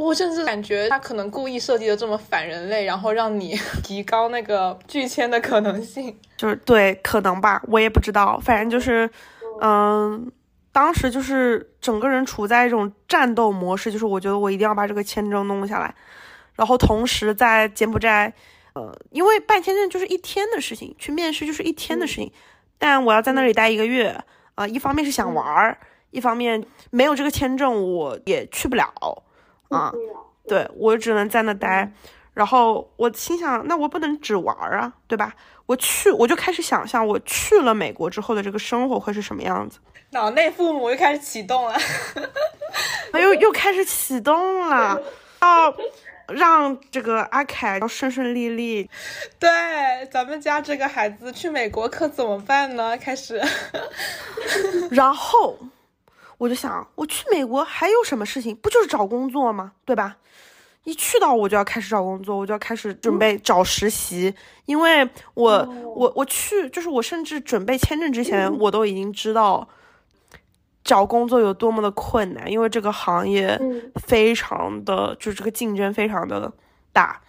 [0.06, 9.10] 我甚至感觉他可能故意设计的这么反人类，然后让你 提高那个拒签的可能性，就是对，可能吧，我也不知道，反正就是，
[9.60, 10.30] 嗯，
[10.72, 15.94] 当时就是整个人处在一种战斗模式，就是我觉得我一定要把这个签证弄下来，
[16.54, 18.32] 然后同时在柬埔寨，
[18.72, 22.32] 呃，因为办签证就是一天的事情，去面试就是一天的事情，
[22.78, 24.18] 但我要在那里待一个月，
[24.54, 25.78] 啊，一方面是想玩儿。
[26.12, 28.92] 一方面没有这个签证，我也去不了
[29.70, 29.92] 啊。
[30.46, 31.90] 对我只能在那待。
[32.32, 35.34] 然后我心想，那我不能只玩啊，对吧？
[35.66, 39.80] 我去，我就开始想象我去了美国之后的这个生活会是什么样子。
[40.10, 41.76] 脑内父母又开始启动了，
[43.14, 45.00] 又又开始启动了，
[45.42, 45.74] 要
[46.28, 48.88] 让这个阿凯要顺顺利利。
[49.38, 49.50] 对，
[50.10, 52.96] 咱们家这个孩子去美国可怎么办呢？
[52.96, 53.42] 开始，
[54.90, 55.58] 然后。
[56.40, 58.56] 我就想，我去美国还有什么事情？
[58.56, 59.72] 不就是找工作吗？
[59.84, 60.16] 对吧？
[60.84, 69.68] 一去到我就要开始找工作，我就要开始准备找实习，因为我我我去，就是我甚至准备签证之前，我都已经知道
[70.82, 73.60] 找工作有多么的困难，因为这个行业
[73.96, 76.50] 非常的，就是这个竞争非常的
[76.90, 77.20] 大。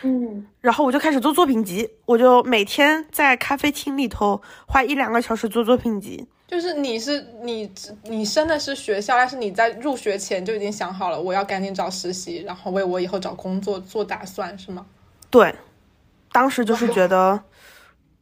[0.00, 6.26] 嗯，然后我就开始做作品集，我就每天在咖啡厅里头花一两个小时做作品集。
[6.48, 7.70] 就是你是你
[8.04, 14.86] 你升的是学校，但是你在入学前就已经想好了，我要赶紧找实习，然后为我以后找工作做打算，是吗？
[15.28, 15.54] 对，
[16.32, 17.38] 当时就是觉得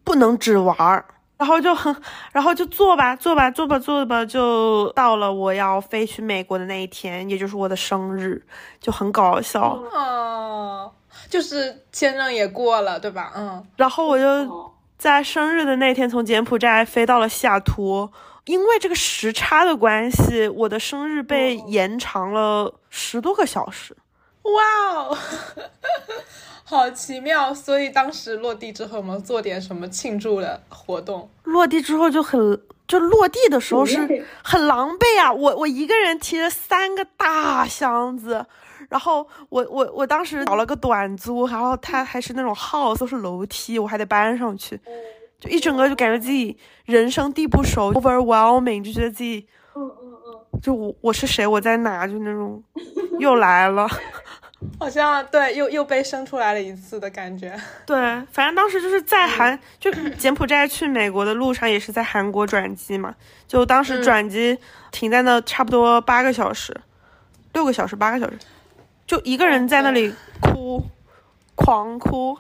[0.03, 1.05] 不能只玩儿，
[1.37, 1.95] 然后就很，
[2.33, 8.45] 然后就做吧，做吧，做吧，做吧，就到了我要飞去美国的那一天，也就是我的生日，
[8.81, 9.81] 就很搞笑。
[9.93, 10.91] 哦，
[11.31, 13.33] 就是签证也过了，对吧？
[13.37, 18.11] 嗯，然后我就在生日的那天从柬埔寨飞到了西雅图，
[18.47, 23.97] 因为这个时差的关系，我的生日被延长了十多个小时。
[24.43, 25.19] 哇哦，
[26.65, 27.53] 好奇妙！
[27.53, 31.29] 所以当时落地之后，我们做点什么庆祝的活动？
[31.45, 35.33] 落地之后就很，就落地的时候是很狼狈啊！
[35.33, 38.47] 我我一个人提着三个大箱子，
[38.89, 44.79] 然后我我我当时找了个短租，然后它还是那种 house，都是楼梯，我还得搬上去，
[45.41, 52.63] 就一整个就感觉自己人生地不熟，overwhelming，就觉得自己，嗯嗯嗯，就我我是谁，我在哪，就那种
[53.19, 53.89] 又来了。
[54.81, 57.55] 好像对，又又被生出来了一次的感觉。
[57.85, 57.97] 对，
[58.33, 63.15] 反正当时就是在韩，就柬埔寨去美国的路上，也是在韩国转机嘛。
[63.47, 64.59] 就当时转机
[64.91, 66.75] 停在那差不多八个小时，
[67.53, 68.39] 六个小时，八个小时，
[69.07, 70.83] 就一个人在那里哭，
[71.55, 72.37] 狂哭，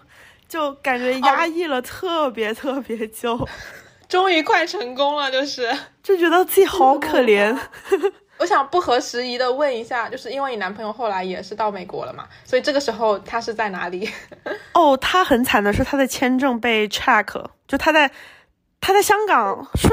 [0.49, 3.49] 就感觉压抑了特别特别久，
[4.09, 7.57] 终于快成功了，就是就觉得自己好可怜。
[8.39, 14.11] 我想不合时宜的问一下，就是因为你男朋友后来也是到美国了嘛，所以这个时候他是在哪里？
[14.75, 18.11] 哦，他很惨的是他的签证被 check，就他在
[18.81, 19.91] 他在香港顺，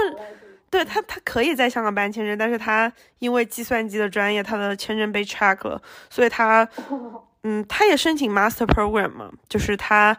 [0.73, 6.67] 对他他可以在香港办签证，但是他因为计算机的专业，他的签证被 check 了，所以他
[7.45, 10.17] 嗯，他也申请 master program 嘛，就是他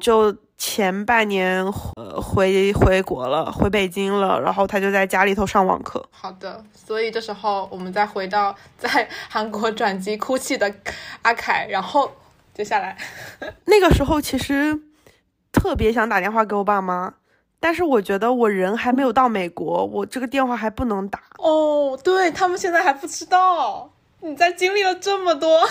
[0.00, 0.36] 就。
[0.58, 1.60] 前半年
[1.96, 6.08] 呃回回国了，回北京了，然后他就在家里头上网课。
[6.12, 10.72] 好的，所以这时候我们再回到在韩国转机哭泣的
[11.22, 12.08] 阿凯，然后
[12.54, 12.96] 接下来
[13.66, 14.78] 那个时候其实
[15.50, 17.12] 特别想打电话给我爸妈，
[17.62, 21.20] 但是我觉得我人还没有到美国，我这个电话还不能打。
[21.38, 23.88] 哦，对他们现在还不知道
[24.20, 25.60] 你在经历了这么多。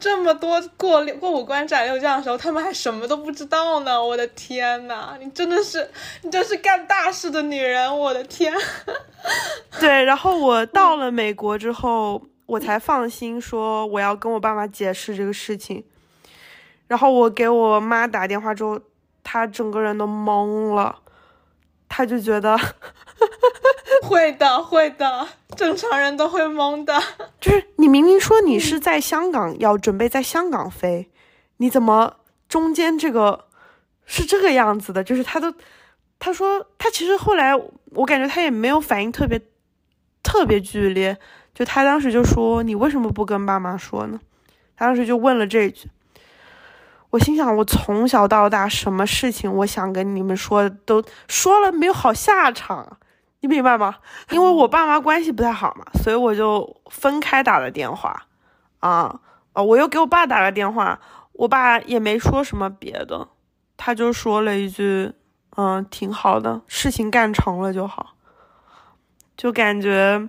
[0.00, 4.00] 这么多过过五关斩六将的时候，他们还什么都不知道呢！
[4.00, 5.90] 我的天呐，你真的是，
[6.22, 7.98] 你真是干大事的女人！
[7.98, 8.54] 我的天。
[9.80, 15.84] 对，然后我 到了美国之后，我才放心说我要跟我爸妈解释这个事情。
[16.86, 18.80] 然后我给我妈打电话之后，
[19.30, 21.00] 她整个人都懵了，
[21.86, 22.58] 他就觉得。
[24.02, 26.98] 会的，会的，正常人都会懵的。
[27.38, 31.10] 就是你明明说你是在香港，要准备在香港飞，
[31.58, 32.16] 你怎么
[32.48, 33.44] 中间这个
[34.06, 35.04] 是这个样子的？
[35.04, 35.52] 就是他都，
[36.18, 37.54] 他说他其实后来
[37.90, 39.38] 我感觉他也没有反应特别
[40.22, 41.18] 特别剧烈，
[41.52, 44.18] 就他当时就说你为什么不跟爸妈说呢？
[44.74, 45.90] 他当时就问了这句，
[47.10, 52.98] 我心想我从小到大什么事情我想跟你们说都说了没有好下场。
[53.40, 53.94] 你明白吗？
[54.30, 58.26] 因为我爸妈关系不太好嘛，所以我就分开打了电话，
[58.80, 59.20] 啊
[59.52, 59.62] 啊！
[59.62, 60.98] 我又给我爸打了电话，
[61.34, 63.28] 我爸也没说什么别的，
[63.76, 65.12] 他就说了一句
[65.56, 68.16] ：“嗯，挺好的，事情干成了就好。”
[69.38, 70.28] 就感觉，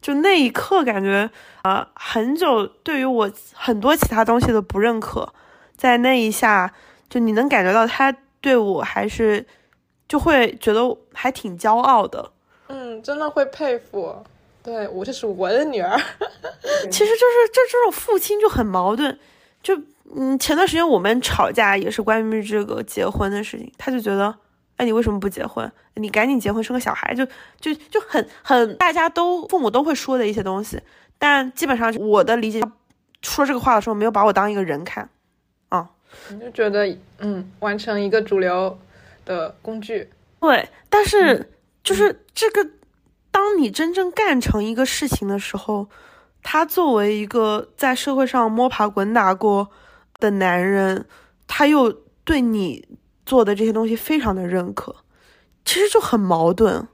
[0.00, 1.28] 就那一刻感觉，
[1.64, 5.34] 呃，很久对于我很多其他东西的不认可，
[5.76, 6.72] 在那一下，
[7.08, 9.46] 就你能感觉到他对我还是
[10.08, 12.30] 就会觉得还挺骄傲的。
[12.68, 14.24] 嗯，真的会佩服。
[14.62, 15.94] 对我，这是我的女儿。
[16.90, 19.18] 其实就是这这种父亲就很矛盾。
[19.62, 19.78] 就
[20.14, 23.70] 嗯，前段时间我们吵架也是关于这个结婚的事情。
[23.76, 24.34] 他就觉得，
[24.76, 25.70] 哎，你为什么不结婚？
[25.96, 27.26] 你赶紧结婚生个小孩，就
[27.60, 30.80] 就就很很大家都父母都会说的一些东西。
[31.18, 32.62] 但基本上我的理解，
[33.22, 35.10] 说这个话的时候没有把我当一个人看啊。
[36.30, 38.78] 你就觉得嗯，完成一个主流
[39.24, 40.08] 的工具。
[40.40, 41.50] 对，但是。
[41.84, 42.66] 就是这个，
[43.30, 45.86] 当你真正干成一个事情的时候，
[46.42, 49.68] 他作为一个在社会上摸爬滚打过
[50.18, 51.04] 的男人，
[51.46, 51.92] 他又
[52.24, 52.88] 对你
[53.26, 54.96] 做的这些东西非常的认可，
[55.62, 56.86] 其实就很矛盾，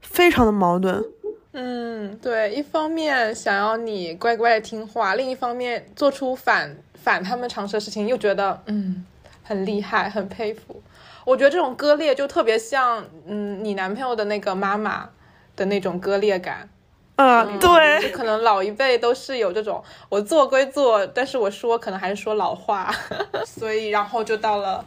[0.00, 1.04] 非常的矛盾。
[1.52, 9.04] 嗯，对，一方面想要你乖乖的听话，另一方面做出反反他们常识的事情，又觉得嗯
[9.42, 10.80] 很厉害，很佩服。
[11.24, 15.10] 我觉得这种割裂就特别像，嗯，你男朋友的那个妈妈
[15.56, 16.68] 的那种割裂感，
[17.16, 22.94] 嗯，对，就可能老一辈都是有这种，我做归做，但是我说可能还是说老话，
[23.44, 24.84] 所以然后就到了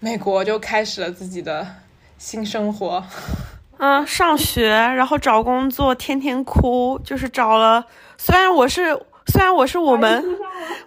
[0.00, 1.66] 美国，就开始了自己的
[2.18, 3.02] 新生活？
[3.78, 7.84] 嗯，上学，然后找工作，天天哭，就是找了。
[8.16, 8.92] 虽然我是，
[9.26, 10.10] 虽然我是我们，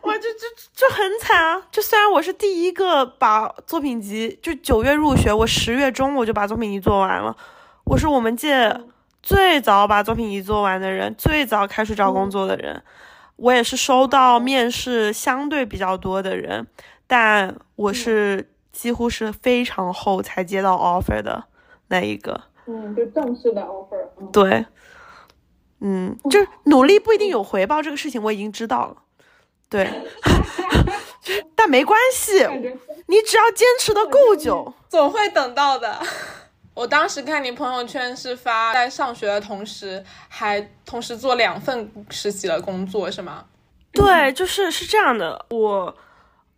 [0.01, 1.61] 哇就就就很惨啊。
[1.71, 7.35] 就虽然我是第一个把作品集，就九月入学，我十月中我就把作品集做完了。
[7.85, 8.81] 我是我们届
[9.23, 12.83] 最早把作品集做完的人，最早开始找工作的人。
[13.37, 16.67] 我也是收到面试相对比较多的人，
[17.07, 21.45] 但我是几乎是非常后才接到 offer 的
[21.87, 22.50] 那一个。
[22.71, 24.31] 嗯，就正式的 offer。
[24.31, 24.65] 对，
[25.81, 28.95] 嗯，就是努力不一定有回报，这个事情我已经知道了。
[29.69, 29.89] 对，
[31.55, 32.33] 但没关系，
[33.07, 35.99] 你只要坚持的够久，总会等到的。
[36.73, 43.45] 我当时看你朋友圈是发在上学的同时，还同时做两份实习的工作，是吗？
[43.91, 45.45] 对，就是是这样的。
[45.49, 45.93] 我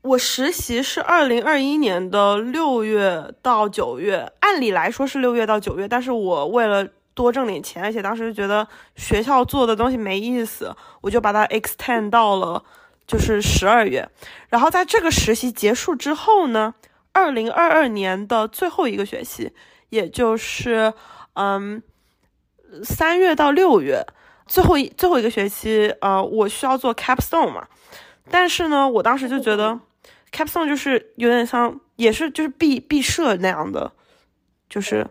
[0.04, 12.64] 我实习是二零二一年的六月到九月，按理来说是六月到九月，但是我为了多挣点钱，而且当时觉得学校做的东西没意思，我就把它 extend 到了
[13.08, 14.08] 就是十二月。
[14.50, 16.76] 然后在这个实习结束之后呢，
[17.14, 19.52] 二零二二年的最后一个学期。
[19.90, 20.92] 也就是，
[21.36, 21.84] 嗯，
[22.84, 24.04] 三月到六月，
[24.48, 27.68] 最后一最后一个学期，呃，我需要做 capstone 嘛，
[28.32, 29.80] 但是呢，我当时就觉得
[30.34, 33.92] capstone 就是有点像，也是就是毕毕设那样的，
[34.68, 35.08] 就是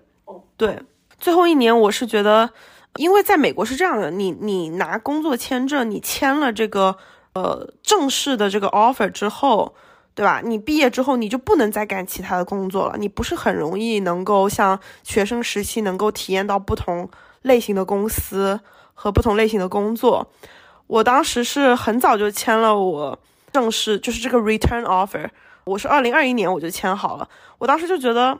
[0.56, 0.78] 对，
[1.18, 2.50] 最后一年我是觉得，
[2.96, 6.96] 因为在美国是这样的，你你拿工作签证，你签了这个
[7.34, 9.74] 呃正式的这个 offer 之后。
[10.14, 10.42] 对吧？
[10.44, 17.08] 你毕业之后你就不能再干其他的工作了，你不是很容易能够像学生时期能够体验到不同
[17.40, 18.60] 类型的公司
[18.92, 20.30] 和不同类型的工作。
[20.86, 23.18] 我当时是很早就签了我
[23.52, 25.28] 正式就是这个 return offer，
[25.64, 27.28] 我是二零二一年我就签好了。
[27.58, 28.38] 我当时就觉得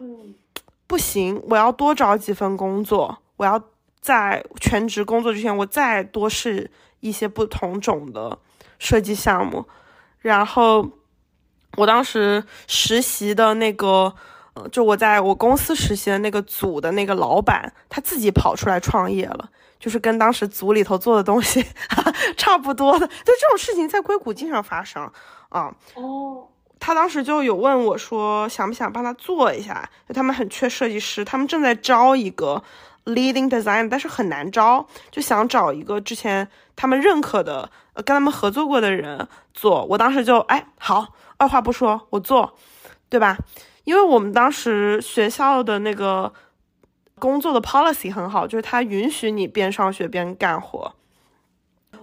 [0.87, 3.63] 不行，我要多找几份工作，我要
[4.01, 8.39] 在全职工作之前我再多试一些不同种的
[8.79, 9.67] 设计项目，
[10.21, 10.91] 然后。
[11.79, 14.15] 我当时实习的那个，
[14.53, 19.49] 呃，就我在我公司实习的那个组的那个老板，他自己跑出来创业了，
[19.83, 21.67] 就是跟当时组里头做的东西
[22.39, 23.07] 差不多的。
[23.07, 25.03] 就这种事情在硅谷经常发生
[25.49, 25.75] 啊。
[25.97, 26.47] 哦。
[26.79, 29.89] 他当时就有问我说，想不想帮他做一下？
[30.09, 32.63] 就他们很缺设计师，他们正在招一个
[33.05, 39.85] leading design，但是很难招，就想找一个之前他们认可的，呃，跟他们合作过的人做。
[39.85, 41.09] 我当时就，哎，好。
[41.39, 42.57] 二话不说，我做，
[43.09, 43.37] 对吧？
[43.83, 46.33] 因为我们当时学校的那个
[47.23, 50.93] 工作的 policy 很好，就是他允许你边上学边干活。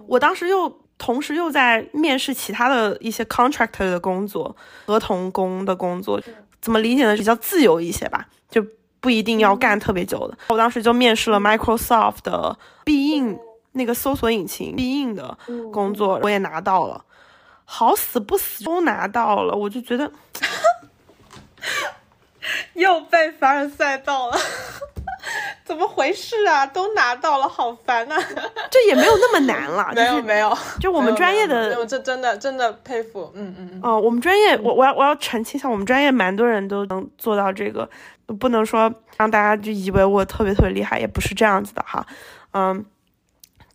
[0.06, 4.56] 我当时又同时又在面试其他的一些 contractor 的工作，
[4.86, 6.18] 合同工的工作，
[6.62, 7.14] 怎么理解呢？
[7.14, 8.64] 比较自由一些吧，就
[8.98, 10.38] 不一定要干特别久的。
[10.48, 13.38] 我当时就面试了 Microsoft 的必应
[13.72, 15.36] 那个搜索引擎必应的
[15.70, 17.04] 工作，我也拿到了。
[17.66, 20.10] 好死不死都拿到了，我就觉得
[22.72, 24.38] 又被凡尔赛到了，
[25.64, 26.66] 怎么回事啊？
[26.66, 28.16] 都拿到了，好烦啊！
[28.70, 33.80] 这也没有那么难了， 没有没有，就我们专业的，这真的真的佩服，嗯嗯嗯。
[33.82, 37.88] 哦，我们专业，我我要我要澄清一下，我们专业蛮多人都能做到这个，
[38.38, 42.06] 不能说让大家就以为我特别特别厉害，也不是这样子的哈。
[42.52, 42.84] 嗯，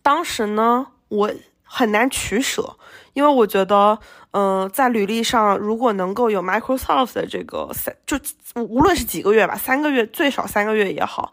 [0.02, 1.30] 当时呢，我
[1.62, 2.76] 很难取舍。
[3.16, 3.98] 因为我觉得，
[4.32, 8.18] 嗯，在履历上如果能够有 Microsoft 的这个三，就
[8.62, 11.32] 无论是几个月吧，三个月最少三个月也好，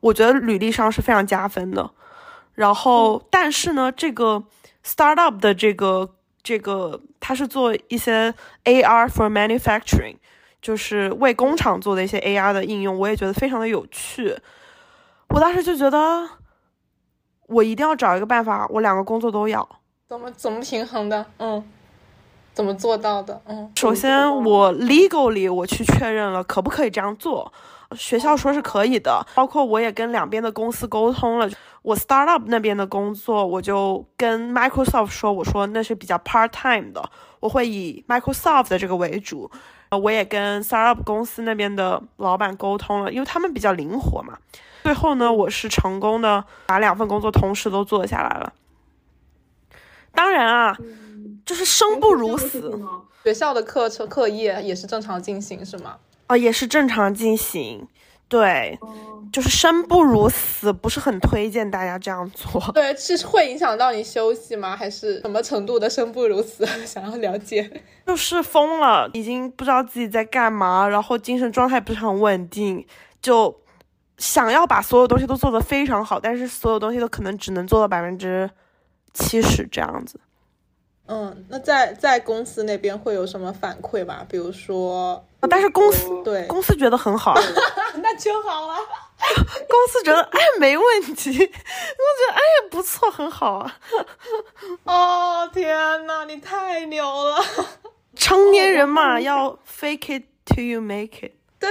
[0.00, 1.90] 我觉得履历上是非常加分的。
[2.52, 4.44] 然后，但是呢，这个
[4.84, 6.10] startup 的这个
[6.42, 10.16] 这个，它是做一些 AR for manufacturing，
[10.60, 14.36] 就是为工厂做的一些 AR 的应用，我也觉得非常的有趣。
[15.30, 16.28] 我当时就觉得，
[17.46, 19.66] 我一定要找一个办法，我两个工作都要。
[20.06, 21.24] 怎么怎么平衡的？
[21.38, 21.64] 嗯，
[22.52, 23.40] 怎么做到的？
[23.46, 27.50] 嗯，首先我 legally 我去确认了可不可以这样做，
[27.96, 31.48] 学校说是可以的，包括我也跟两边的公司沟通了。
[31.80, 37.02] 我 startup 那边的工作，我就跟 Microsoft 说，我说那是比较 part time 的，
[37.40, 39.50] 我会以 Microsoft 的这个为主。
[39.90, 44.36] 我也跟 startup 公司那边的老板沟通了，因为他们比较灵活嘛。
[44.82, 48.52] 最后呢，我是成功的把两份工作同时都做下来了。
[50.14, 50.76] 当然啊，
[51.44, 52.80] 就是生不如死。
[53.22, 55.96] 学校的课程课业也是正常进行是吗？
[56.26, 57.86] 啊，也是正常进行。
[58.26, 58.78] 对，
[59.32, 62.60] 就是生不如死，不是很推荐大家这样做。
[62.72, 64.74] 对，是会影响到你休息吗？
[64.74, 66.66] 还是什么程度的生不如死？
[66.86, 67.82] 想要了解。
[68.06, 72.84] 就是疯了，已经不知道自己在干嘛，然后精神状态不是很稳定。
[73.20, 73.54] 就
[74.18, 78.50] 想要把所有东西都做得非常好，但是所有东西都可能只能做到百分之
[79.14, 80.20] 七十这样子。
[81.06, 84.24] 嗯，那在在公司那边会有什么反馈吧？
[84.28, 87.34] 比如说，但是公司对公司觉得很好，
[88.02, 88.74] 那就好了。
[89.68, 92.40] 公司觉得哎没问题，我觉得哎
[92.70, 93.76] 不错，很好啊。
[94.84, 97.38] 哦天呐，你太牛了！
[98.16, 101.32] 成年人嘛，要 fake it till you make it。
[101.58, 101.70] 对，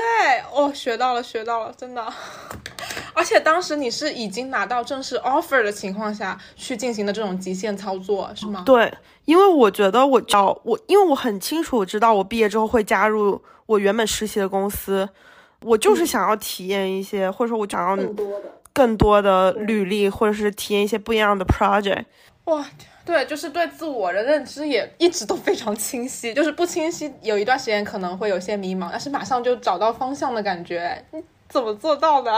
[0.54, 2.14] 哦，学到了，学到了，真的。
[3.14, 8.64] 而且当时你是已经拿到正式 offer 的情况下去进行的这种极限操作，是吗？
[8.66, 8.93] 对，
[9.26, 15.07] 因为我觉得我找我，因为我很清楚知道我毕业之后会加入我原本实习的公司，
[15.61, 18.45] 我就是想要体验一些，或者说我想要更多的。
[18.76, 22.05] 更多的履历，或者是体验一些不一样的 project。
[22.45, 22.66] 哇，
[23.05, 32.32] 对，就是对自我的认知也一直都非常清晰，就是不清晰有一段时间可能会有些迷茫，但是马上就找到方向的感觉，你怎么做到的？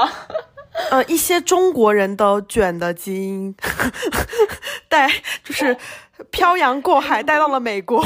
[0.92, 3.56] 呃，一些中国人的卷的基因，
[4.90, 5.10] 带
[5.44, 5.76] 就是
[6.32, 8.02] 漂洋过海带到了美国。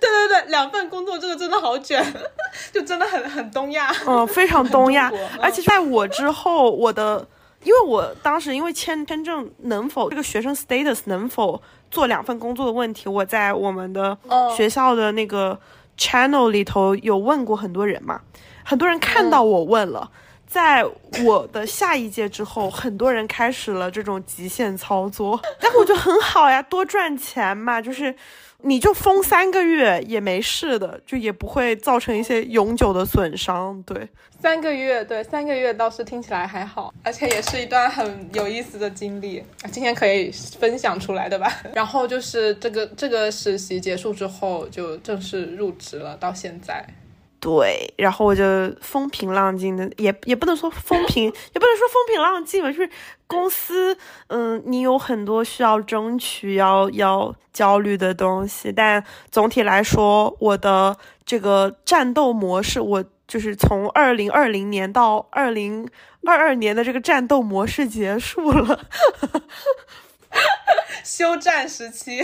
[0.00, 2.02] 对对对，两份工作这个真的好卷，
[2.72, 3.92] 就真的很很东亚。
[4.06, 7.26] 嗯，非常东亚而且在我之后，我的，
[7.64, 11.60] 因为我当时因为签签证能否这个学生 status 能否
[11.90, 15.58] 做两份工作的问题，我在我们的哦学校的那个
[15.98, 18.22] channel 里头有问过很多人嘛，
[18.64, 20.10] 很多人看到我问了。
[20.50, 20.84] 在
[21.24, 28.12] 我的下一届之后，很多人开始了这种极限操作， 但我觉得很好呀，多赚钱嘛，就是
[28.62, 33.80] 你就封三个月也没事的，就也不会造成一些永久的损伤。
[33.84, 34.08] 对，
[34.40, 41.48] 三个月，对，三个月倒是听起来还好，而且也是一段很有意思的经历，今天可以分享出来的吧。
[41.72, 46.84] 然后就是这个这个实习结束之后，就正式入职了，到现在。
[47.40, 48.44] 对，然后我就
[48.82, 52.90] 风平浪静的，也也不能说风平，也不能说风平浪静吧，就是
[53.26, 65.88] 公司，嗯，你有很多需要争取、要要焦虑的东西，但总体来说，我的这个战斗模式，我就是从二零二零年到二零
[66.26, 68.78] 二二年的这个战斗模式结束了。
[71.04, 72.22] 休战时期，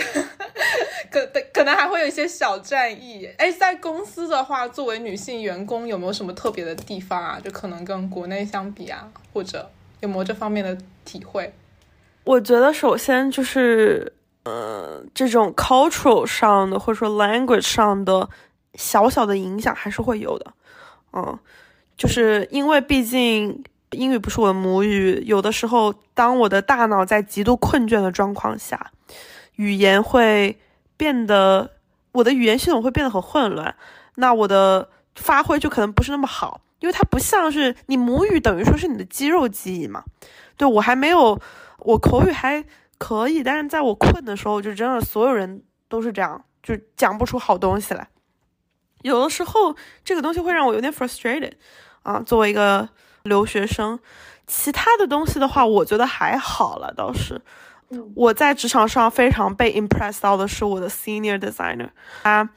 [1.11, 3.29] 可可能还会有一些小战役。
[3.39, 7.41] 哎，在公司的话，作为女性员工，有没有什么特别的地方啊？
[7.43, 11.53] 就可能跟国内相比啊，或者有没有这方面的体会？
[12.25, 14.13] 我觉得首先就是，
[14.45, 18.29] 呃，这种 cultural 上的或者说 language 上的
[18.75, 20.53] 小小的影响还是会有的，
[21.13, 21.39] 嗯，
[21.97, 23.65] 就是因为毕竟
[23.97, 28.93] 英语不是我的母语，有的时候当我的大脑在极度困倦的状况下，
[29.57, 30.59] 语言会
[30.97, 31.73] 变得，
[32.13, 33.75] 我的语言系统会变得很混乱，
[34.17, 40.05] 那我的发挥就可能不是那么好，因为它不像是你母语等于说是你的肌肉记忆嘛，
[40.57, 41.41] 对我还没有。
[41.81, 42.65] 我口语还
[42.99, 48.09] 可以，但是在我困的时候，就真的所有人都是这样，就讲不出好东西来。
[49.03, 51.53] 有的时候，这个东西会让我有点 frustrated
[52.03, 52.21] 啊。
[52.21, 52.89] 作为一个
[53.27, 53.99] 留学生，
[54.47, 57.41] 其他的东西的话，我觉得还好了，倒是。
[57.89, 61.91] 嗯我在职场上非常被 impress 到的是我的 senior designer，
[62.25, 62.49] 她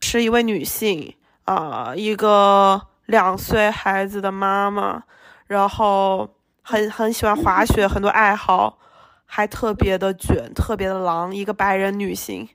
[0.00, 5.02] 是一位女性，啊，一个两岁孩子的妈妈，
[5.46, 6.30] 然后
[6.62, 8.78] 很很喜欢滑雪，很多爱好，
[9.26, 12.48] 还特别的卷，特别的狼，一个白人女性。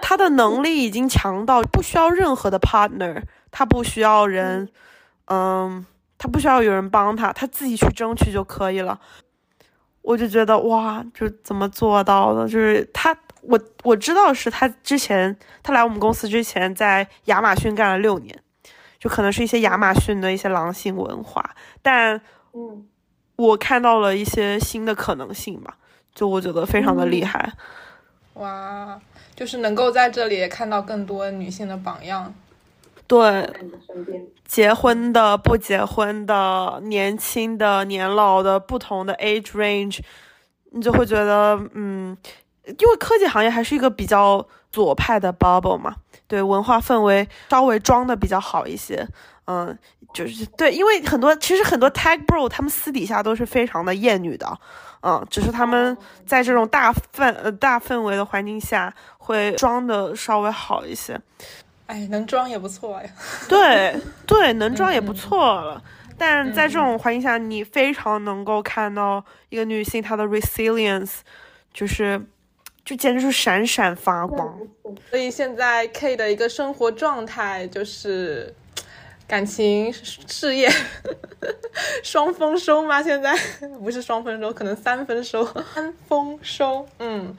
[0.00, 4.70] 她的能力已经强到不需要任何的 partner，她不需要人，
[5.26, 5.84] 嗯，
[6.18, 8.98] 她不需要有人帮他，他自己去争取就可以了。
[10.02, 12.44] 我就觉得哇，就怎么做到的？
[12.48, 18.38] 就是他，我我知道是他之前，他来我们公司之前在亚马逊干了六年，
[18.98, 22.20] 就可能是一些亚马逊的一些狼性文化，但
[22.52, 22.86] 嗯，
[23.34, 25.76] 我看到了一些新的可能性吧，
[26.14, 27.52] 就我觉得非常的厉害。
[28.34, 29.00] 哇，
[29.34, 32.32] 就是能够在这里看到更多女性的榜样。
[33.06, 33.48] 对，
[34.44, 40.00] 结婚的、不结婚的、年轻的、年老的，不同的 age range，
[40.72, 42.16] 你就会觉得，嗯，
[42.64, 45.94] 因为科技行业还是一个比较左派的 bubble 嘛，
[46.26, 49.06] 对，文化氛围稍微装的比较好一些，
[49.46, 49.78] 嗯，
[50.12, 54.58] 就是对，因为很多其实很多 tech bro 他们私底下都是非常的厌女的，
[55.02, 55.96] 嗯，只是他们
[56.26, 61.20] 在这种大氛呃大氛围的环境下会装的稍微好一些。
[61.86, 63.08] 哎，能装也不错呀。
[63.48, 65.82] 对对，能装也不错了。
[66.18, 71.16] 但在这种环境下，你非常能够看到一个女性她的 resilience，
[71.72, 72.20] 就是
[72.84, 74.58] 就简直是闪闪发光。
[75.10, 78.54] 所以现在 K 的一个生活状态就是，
[79.28, 80.70] 感情、事业
[82.02, 83.02] 双丰收吗？
[83.02, 83.36] 现在
[83.82, 86.88] 不是双丰收，可能三丰收，三丰收。
[86.98, 87.36] 嗯，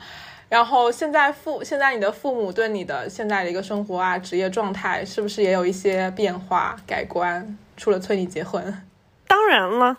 [0.49, 7.57] 然后现在父现在你的父母对你的现在的一个生活啊、职业状态，是不是也有一些变化改观？
[7.75, 8.81] 除了催你结婚，
[9.27, 9.97] 当然了，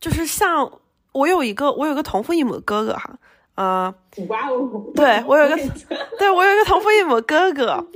[0.00, 0.80] 就是像
[1.12, 3.10] 我有一个我有一个同父异母的哥哥哈，
[3.54, 3.94] 呃，
[4.28, 4.92] 哇哦！
[4.94, 5.56] 对我有一个，
[6.18, 7.86] 对我有一个同父异母哥哥，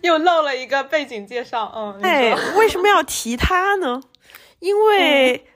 [0.00, 1.70] 又漏了一个背景介绍。
[1.76, 4.02] 嗯，你哎，为什么要提他呢？
[4.58, 5.46] 因为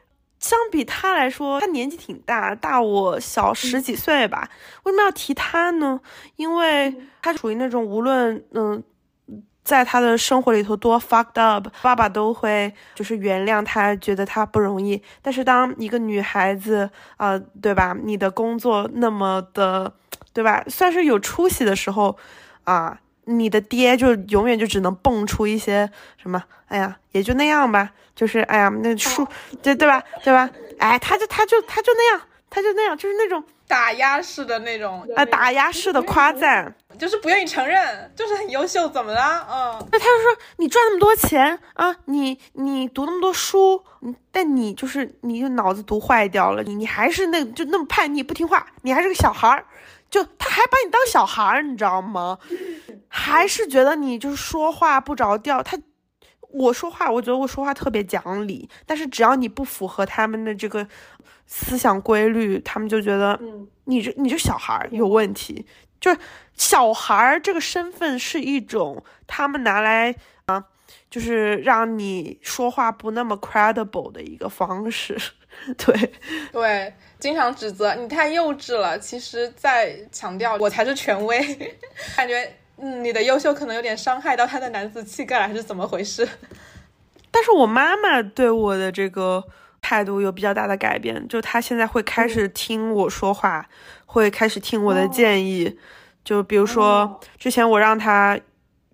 [0.49, 4.49] 相比他来说，他年纪挺大，大我小十几岁吧。
[4.85, 6.01] 为什么要提他呢？
[6.37, 8.83] 因为他属于那种无论嗯。
[9.67, 15.03] 在他的生活里头多 fucked up，爸爸都会就是原谅他，觉得他不容易。
[15.21, 17.93] 但是当一个女孩子，呃，对吧？
[18.01, 19.93] 你的工作那么的，
[20.33, 20.63] 对吧？
[20.69, 22.17] 算是有出息的时候，
[22.63, 22.97] 啊，
[23.27, 29.27] 你的爹就永远就只能蹦出一些什么，哎呀，也就那样吧，就是哎呀，那书，
[29.63, 30.03] 对对吧？
[30.25, 30.49] 对吧？
[30.79, 32.21] 哎，他就他就他就那样，
[32.51, 36.75] 他就那样，就是那种打压式的那种，啊打压式的夸赞。
[36.99, 39.47] 就是不愿意承认，就是很优秀，怎么了？
[39.51, 49.67] 嗯，那他就说你赚那么多钱啊，你你读那么多书，嗯但你就是你就脑子读坏掉了，你你还是那就那么叛逆不听话，你还是个小孩儿，
[50.11, 52.39] 就他还把你当小孩儿，你知道吗？
[53.09, 55.79] 还是觉得你就是说话不着调，他。
[56.53, 60.87] 我说话，我觉得我说话特别讲理，但是只要你不符合他们的这个
[61.47, 65.67] 思想规律，他们就觉得嗯，你这你这小孩儿有问题。
[66.01, 66.19] 就是
[66.55, 70.15] 小孩儿这个身份是一种他们拿来
[70.47, 70.65] 啊，
[71.11, 75.17] 就是让你说话不那么 credible 的一个方式。
[75.79, 76.13] 对，
[76.53, 78.99] 对，经常指责你太幼稚了。
[78.99, 81.41] 其实，在强调我才是权威，
[82.17, 86.29] 感觉嗯，你的优秀可能有点伤害到他的男子气概了，还是怎么回事？
[87.31, 89.43] 但是我妈妈对我的这个
[89.81, 93.67] 态度有比较大的改变，就她现在会开始听我说话，
[94.05, 95.79] 会开始听我的建议。
[96.23, 98.39] 就比如说哦之前我让她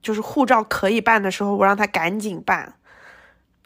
[0.03, 2.74] 就是护照可以办的时候，我让他赶紧办，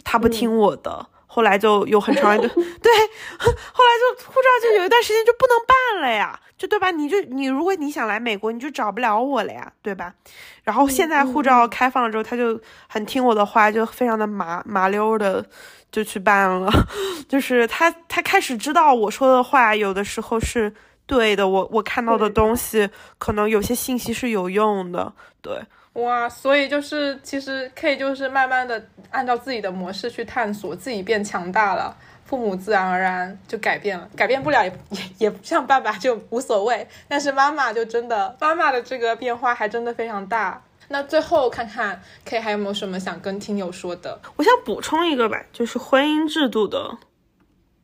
[0.05, 1.07] 他不听我的。
[1.29, 2.93] 后来就有很长一段， 对，
[3.37, 6.91] 后来就护照就有一段时间就不能办了呀，就对吧？
[6.91, 10.15] 你就你如果你想来美国，你就找不了我了呀，对吧？
[10.63, 12.59] 然后现在护照开放了之后，他就
[12.89, 15.45] 很听我的话，就非常的麻麻溜的
[15.93, 16.73] 就去办了，
[17.29, 20.73] 就是他他开始知道我说的话有的时候是
[21.05, 25.13] 对的，我我看到的东西可能有些信息是有用的，
[25.43, 25.61] 对。
[25.97, 40.63] 哇，所以就是其实可以就是慢慢的按照自己的模式去探索，自己变强大了，父母自然而然就改变了，改变不了也也 也不像爸爸就无所谓，但是妈妈就真的妈妈的这个变化还真的非常大。
[40.89, 44.21] 那最后看看 K 还有没有什么想跟听友说的？
[44.37, 46.97] 我想补充一个吧，就是婚姻制度的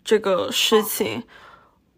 [0.05, 1.25] 这个事情，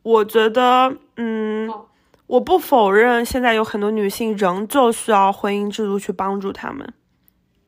[0.03, 1.89] 我觉得，嗯好，
[2.27, 6.93] 我不否认现在有很多女性仍旧需要婚姻制度去帮助她们，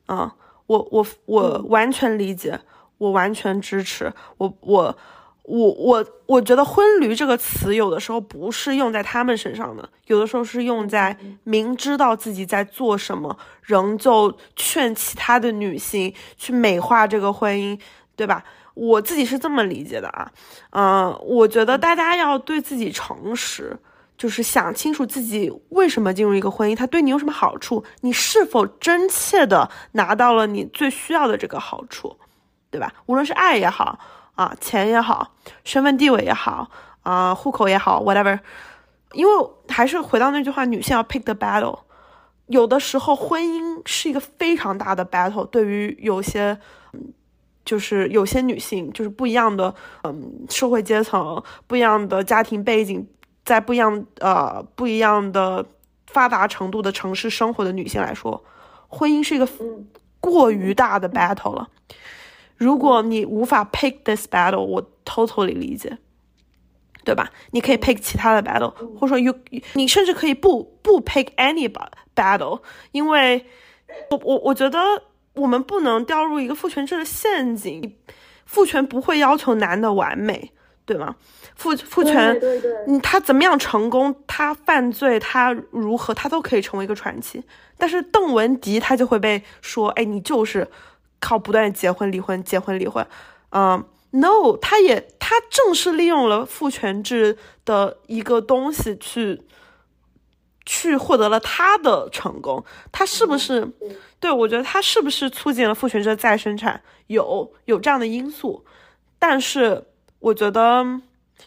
[0.06, 0.34] 啊、
[0.66, 2.60] 我我我完全理解，
[2.98, 4.98] 我完全支持，我我。
[5.48, 17.78] 我我我觉得“婚驴”这个词有的时候不是用在他们身上的，有的时候是用在明知道自己在做什么，仍旧劝其他的女性去美化这个婚姻，
[18.16, 18.42] 对吧？
[18.74, 20.32] 我自己是这么理解的啊，
[20.70, 23.78] 嗯、我觉得大家要对自己诚实，
[24.16, 32.16] 就是想清楚自己为什么进入一个婚姻，它对你有什么好处，你是否真切的拿到了你最需要的这个好处，
[32.70, 32.92] 对吧？
[33.06, 33.98] 无论是爱也好
[34.34, 36.70] 啊，钱也好，身份地位也好
[37.02, 38.38] 啊，户口也好，whatever，
[39.12, 39.32] 因为
[39.68, 41.80] 还是回到那句话，女性要 pick the battle。
[42.46, 46.56] 有的时候，婚姻是一个非常大的 battle，对于有些，
[46.92, 47.12] 嗯
[47.64, 53.04] 就是有些女性，就是不一样的，嗯，社会阶层，不一样的家庭背景，
[53.46, 55.64] 在不一样呃不一样的
[56.06, 58.44] 发达程度的城市生活的女性来说，
[58.88, 59.86] 婚姻是一个嗯
[60.20, 61.68] 过于大的 battle 了。
[62.56, 65.96] 如果你无法 pick this battle，我 totally 理解，
[67.04, 67.30] 对吧？
[67.52, 69.32] 你可以 pick 其他的 battle，或者说 you
[69.74, 71.86] 你甚至可以不不 pick any ba-
[72.16, 73.46] battle，因为
[74.10, 74.78] 我我我觉得
[75.34, 77.96] 我们不能掉入一个父权制的陷阱，
[78.44, 80.50] 父权不会要求男的完美，
[80.84, 81.14] 对吗？
[81.56, 87.42] 父父权对对对，嗯，他怎么样成功，他犯罪，他如何，他都可以成为一个传奇。
[87.78, 90.68] 但是邓文迪他就会被说，哎，你就是
[91.18, 93.06] 靠不断地结婚离婚，结婚离婚。
[93.50, 99.42] 嗯，no，他也他正是利用了父权制的一个东西去
[100.64, 103.66] 去获得了他的成功，他是不是？
[104.20, 106.82] 对我觉得他是不是促进了父权制的再生产？
[107.06, 108.64] 有有这样的因素，
[109.18, 109.84] 但是
[110.18, 110.84] 我觉得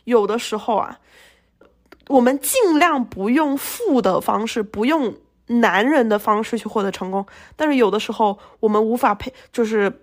[0.03, 0.99] 有的时候啊，
[2.07, 5.15] 我们尽量不用负的方式，不用
[5.47, 7.25] 男人的方式去获得成功，
[7.55, 10.01] 但是有的时候我们无法配，就是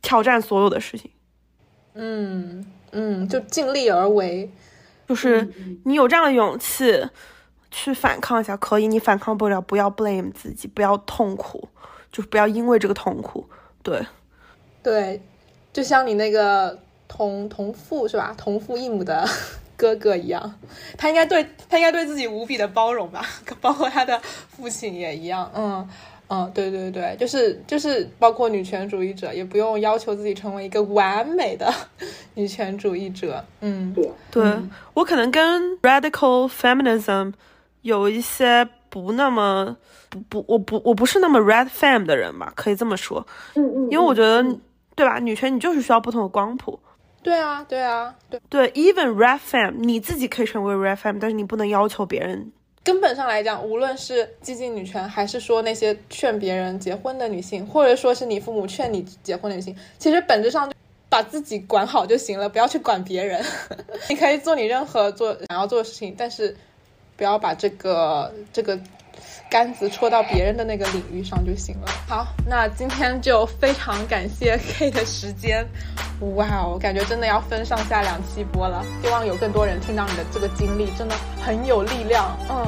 [0.00, 1.10] 挑战所有的事情。
[1.94, 4.50] 嗯嗯，就尽力而为，
[5.08, 5.52] 就是
[5.84, 7.08] 你有这样的勇气。
[7.74, 11.70] 去反抗一下可以，你反抗不了，不要 blame 自己，不要痛苦，
[12.12, 13.48] 就不要因为这个痛苦。
[13.82, 14.06] 对，
[14.82, 15.22] 对，
[15.72, 16.78] 就像你那个
[17.14, 19.28] 同同父是吧，同父异母的
[19.76, 20.54] 哥哥一样，
[20.96, 23.22] 他应该对他应该对自己无比的包容吧，
[23.60, 25.50] 包括他的父亲也一样。
[25.54, 25.86] 嗯
[26.28, 31.70] 嗯，对对对，就是就是包括女权主义者，也不用要求自己成为一个完美的
[32.34, 33.44] 女权主义者。
[33.60, 33.94] 嗯，
[34.30, 34.42] 对
[34.94, 37.34] 我可能跟 radical feminism。
[37.82, 39.76] 有一些不那么
[40.08, 43.26] 不不，我不我不是那么 red fam 的人吧，可以这么说。
[43.56, 43.90] 嗯嗯。
[43.90, 44.40] 因为我觉得，
[44.94, 45.18] 对吧？
[45.18, 46.78] 女权你就是需要不同的光谱。
[47.22, 48.70] 对啊，对啊，对对。
[48.72, 52.52] Even red fam，你自己可以成为 red fam，但是你不能要求别人。
[52.84, 60.72] 根本上来讲，无论是激进女权，还是说那些劝别人结婚的女性，或者说是你父母劝你结婚的女性，其实本质上
[61.08, 63.44] 把自己管好就行了，不要去管别人。
[64.10, 66.56] 你可以做你任何做想要做的事情，但是。
[67.14, 68.76] 不要把这个这个
[69.50, 71.92] 杆子戳到别人的那个领域上就行了。
[72.08, 75.66] 好，那今天就非常感谢 K 的时间。
[76.36, 78.84] 哇哦，感觉真的要分上下两期播了。
[79.02, 82.36] 希望有更多人听到你的这个经历，真的很有力量。
[82.48, 82.66] 嗯，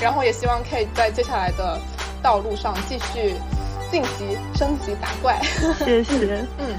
[0.00, 1.78] 然后也希望 K 在接下来的
[2.22, 3.34] 道路上继续
[3.90, 5.40] 晋级、升级、打怪。
[5.84, 6.46] 谢谢。
[6.58, 6.78] 嗯，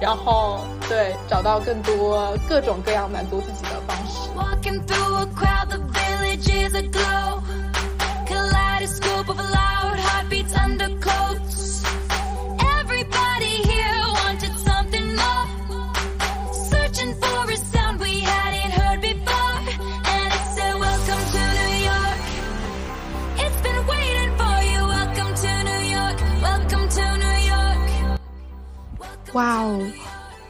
[0.00, 4.30] 然后对，找到更多各种各样满足自己的方式。
[29.33, 29.79] 哇哦！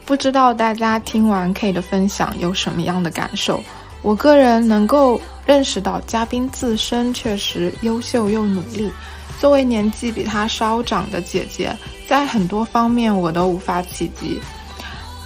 [0.05, 3.63] 不知道大家听完 K 的分享有什么样的感受？
[4.01, 8.92] 我个人能够 认识到，嘉宾自身确实优秀又努力。
[9.40, 11.74] 作为年纪比他稍长的姐姐，
[12.06, 14.38] 在很多方面我都无法企及。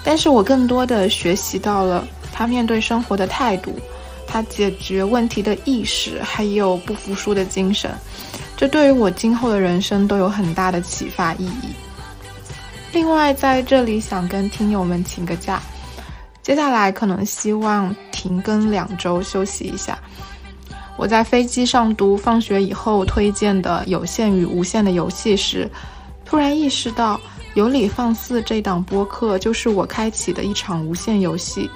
[0.05, 3.77] 但是我更多的学习到了他面对生活的态度，
[4.25, 7.91] 他解决问题的意识，还有不服输的精神。
[8.57, 11.75] 这对于我今后的人生都有很大的启发意义。
[12.93, 15.61] 另外，在这里想跟听友们请个假。
[16.43, 19.99] 接下来可能希望停更两周休息一下。
[20.97, 25.70] 我在飞机上读放学以后推荐的《有限与无限的游戏》时，
[26.24, 27.16] 突然意识到
[27.55, 31.70] 《有理放肆》这档播客就是我开启的一场无限游戏。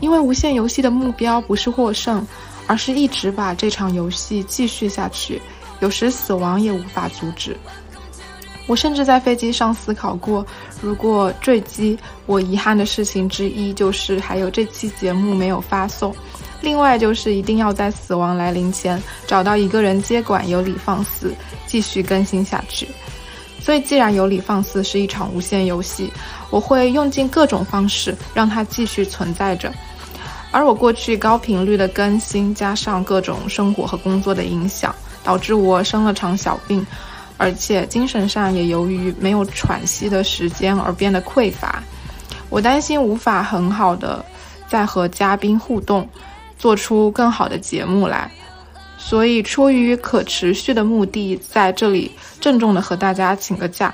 [0.00, 2.26] 因为无限游戏的目标不是获胜，
[2.66, 5.40] 而是一直把这场游戏继续下去，
[5.78, 7.56] 有时死亡也无法阻止。
[8.66, 10.46] 我甚至在飞机上思考过，
[10.80, 16.14] 如果坠机，我遗憾的事情之一就是还有这期节目没有发送。
[16.60, 21.28] 另外就是一定要在死亡来临前找到一个人接管《有理放肆》，
[21.66, 22.86] 继续更新下去。
[23.60, 26.12] 所以，既然《有理放肆》是一场无限游戏，
[26.50, 29.72] 我会用尽各种方式让它继续存在着。
[30.52, 34.94] 而我过去高频率的更新，加上各种生活和工作的影响，
[35.24, 36.86] 导致我生了场小病。
[37.42, 41.82] 而且精神上也由于没有喘息的时间而变得匮乏，
[42.48, 44.24] 我担心无法很好的
[44.68, 46.08] 再和嘉宾互动，
[46.56, 48.30] 做出更好的节目来，
[48.96, 53.92] 所以出于可持续的目的，在这里郑重的和大家请个假，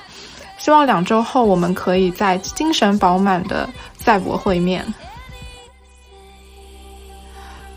[0.58, 4.84] 希望两周后我们可以在精神饱满的赛博会面。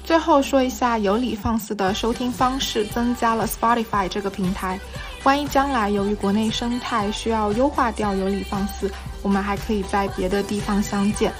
[0.04, 4.78] 最后说一下有理放肆的收听方式，增加了 Spotify 这个平台。
[5.24, 8.92] 万一将来由于国内生态需要优化掉有理放肆，
[9.22, 11.32] 我们还可以在别的地方相见。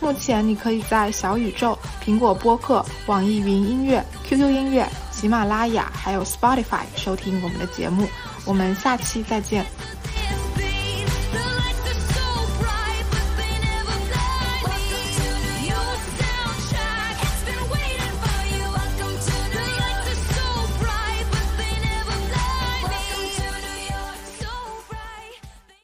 [0.00, 8.08] 目前你可以在小宇宙、苹果播客、网易云音乐、QQ 音乐、喜马拉雅还有 Spotify 收听我们的节目。
[8.44, 9.64] 我们下期再见。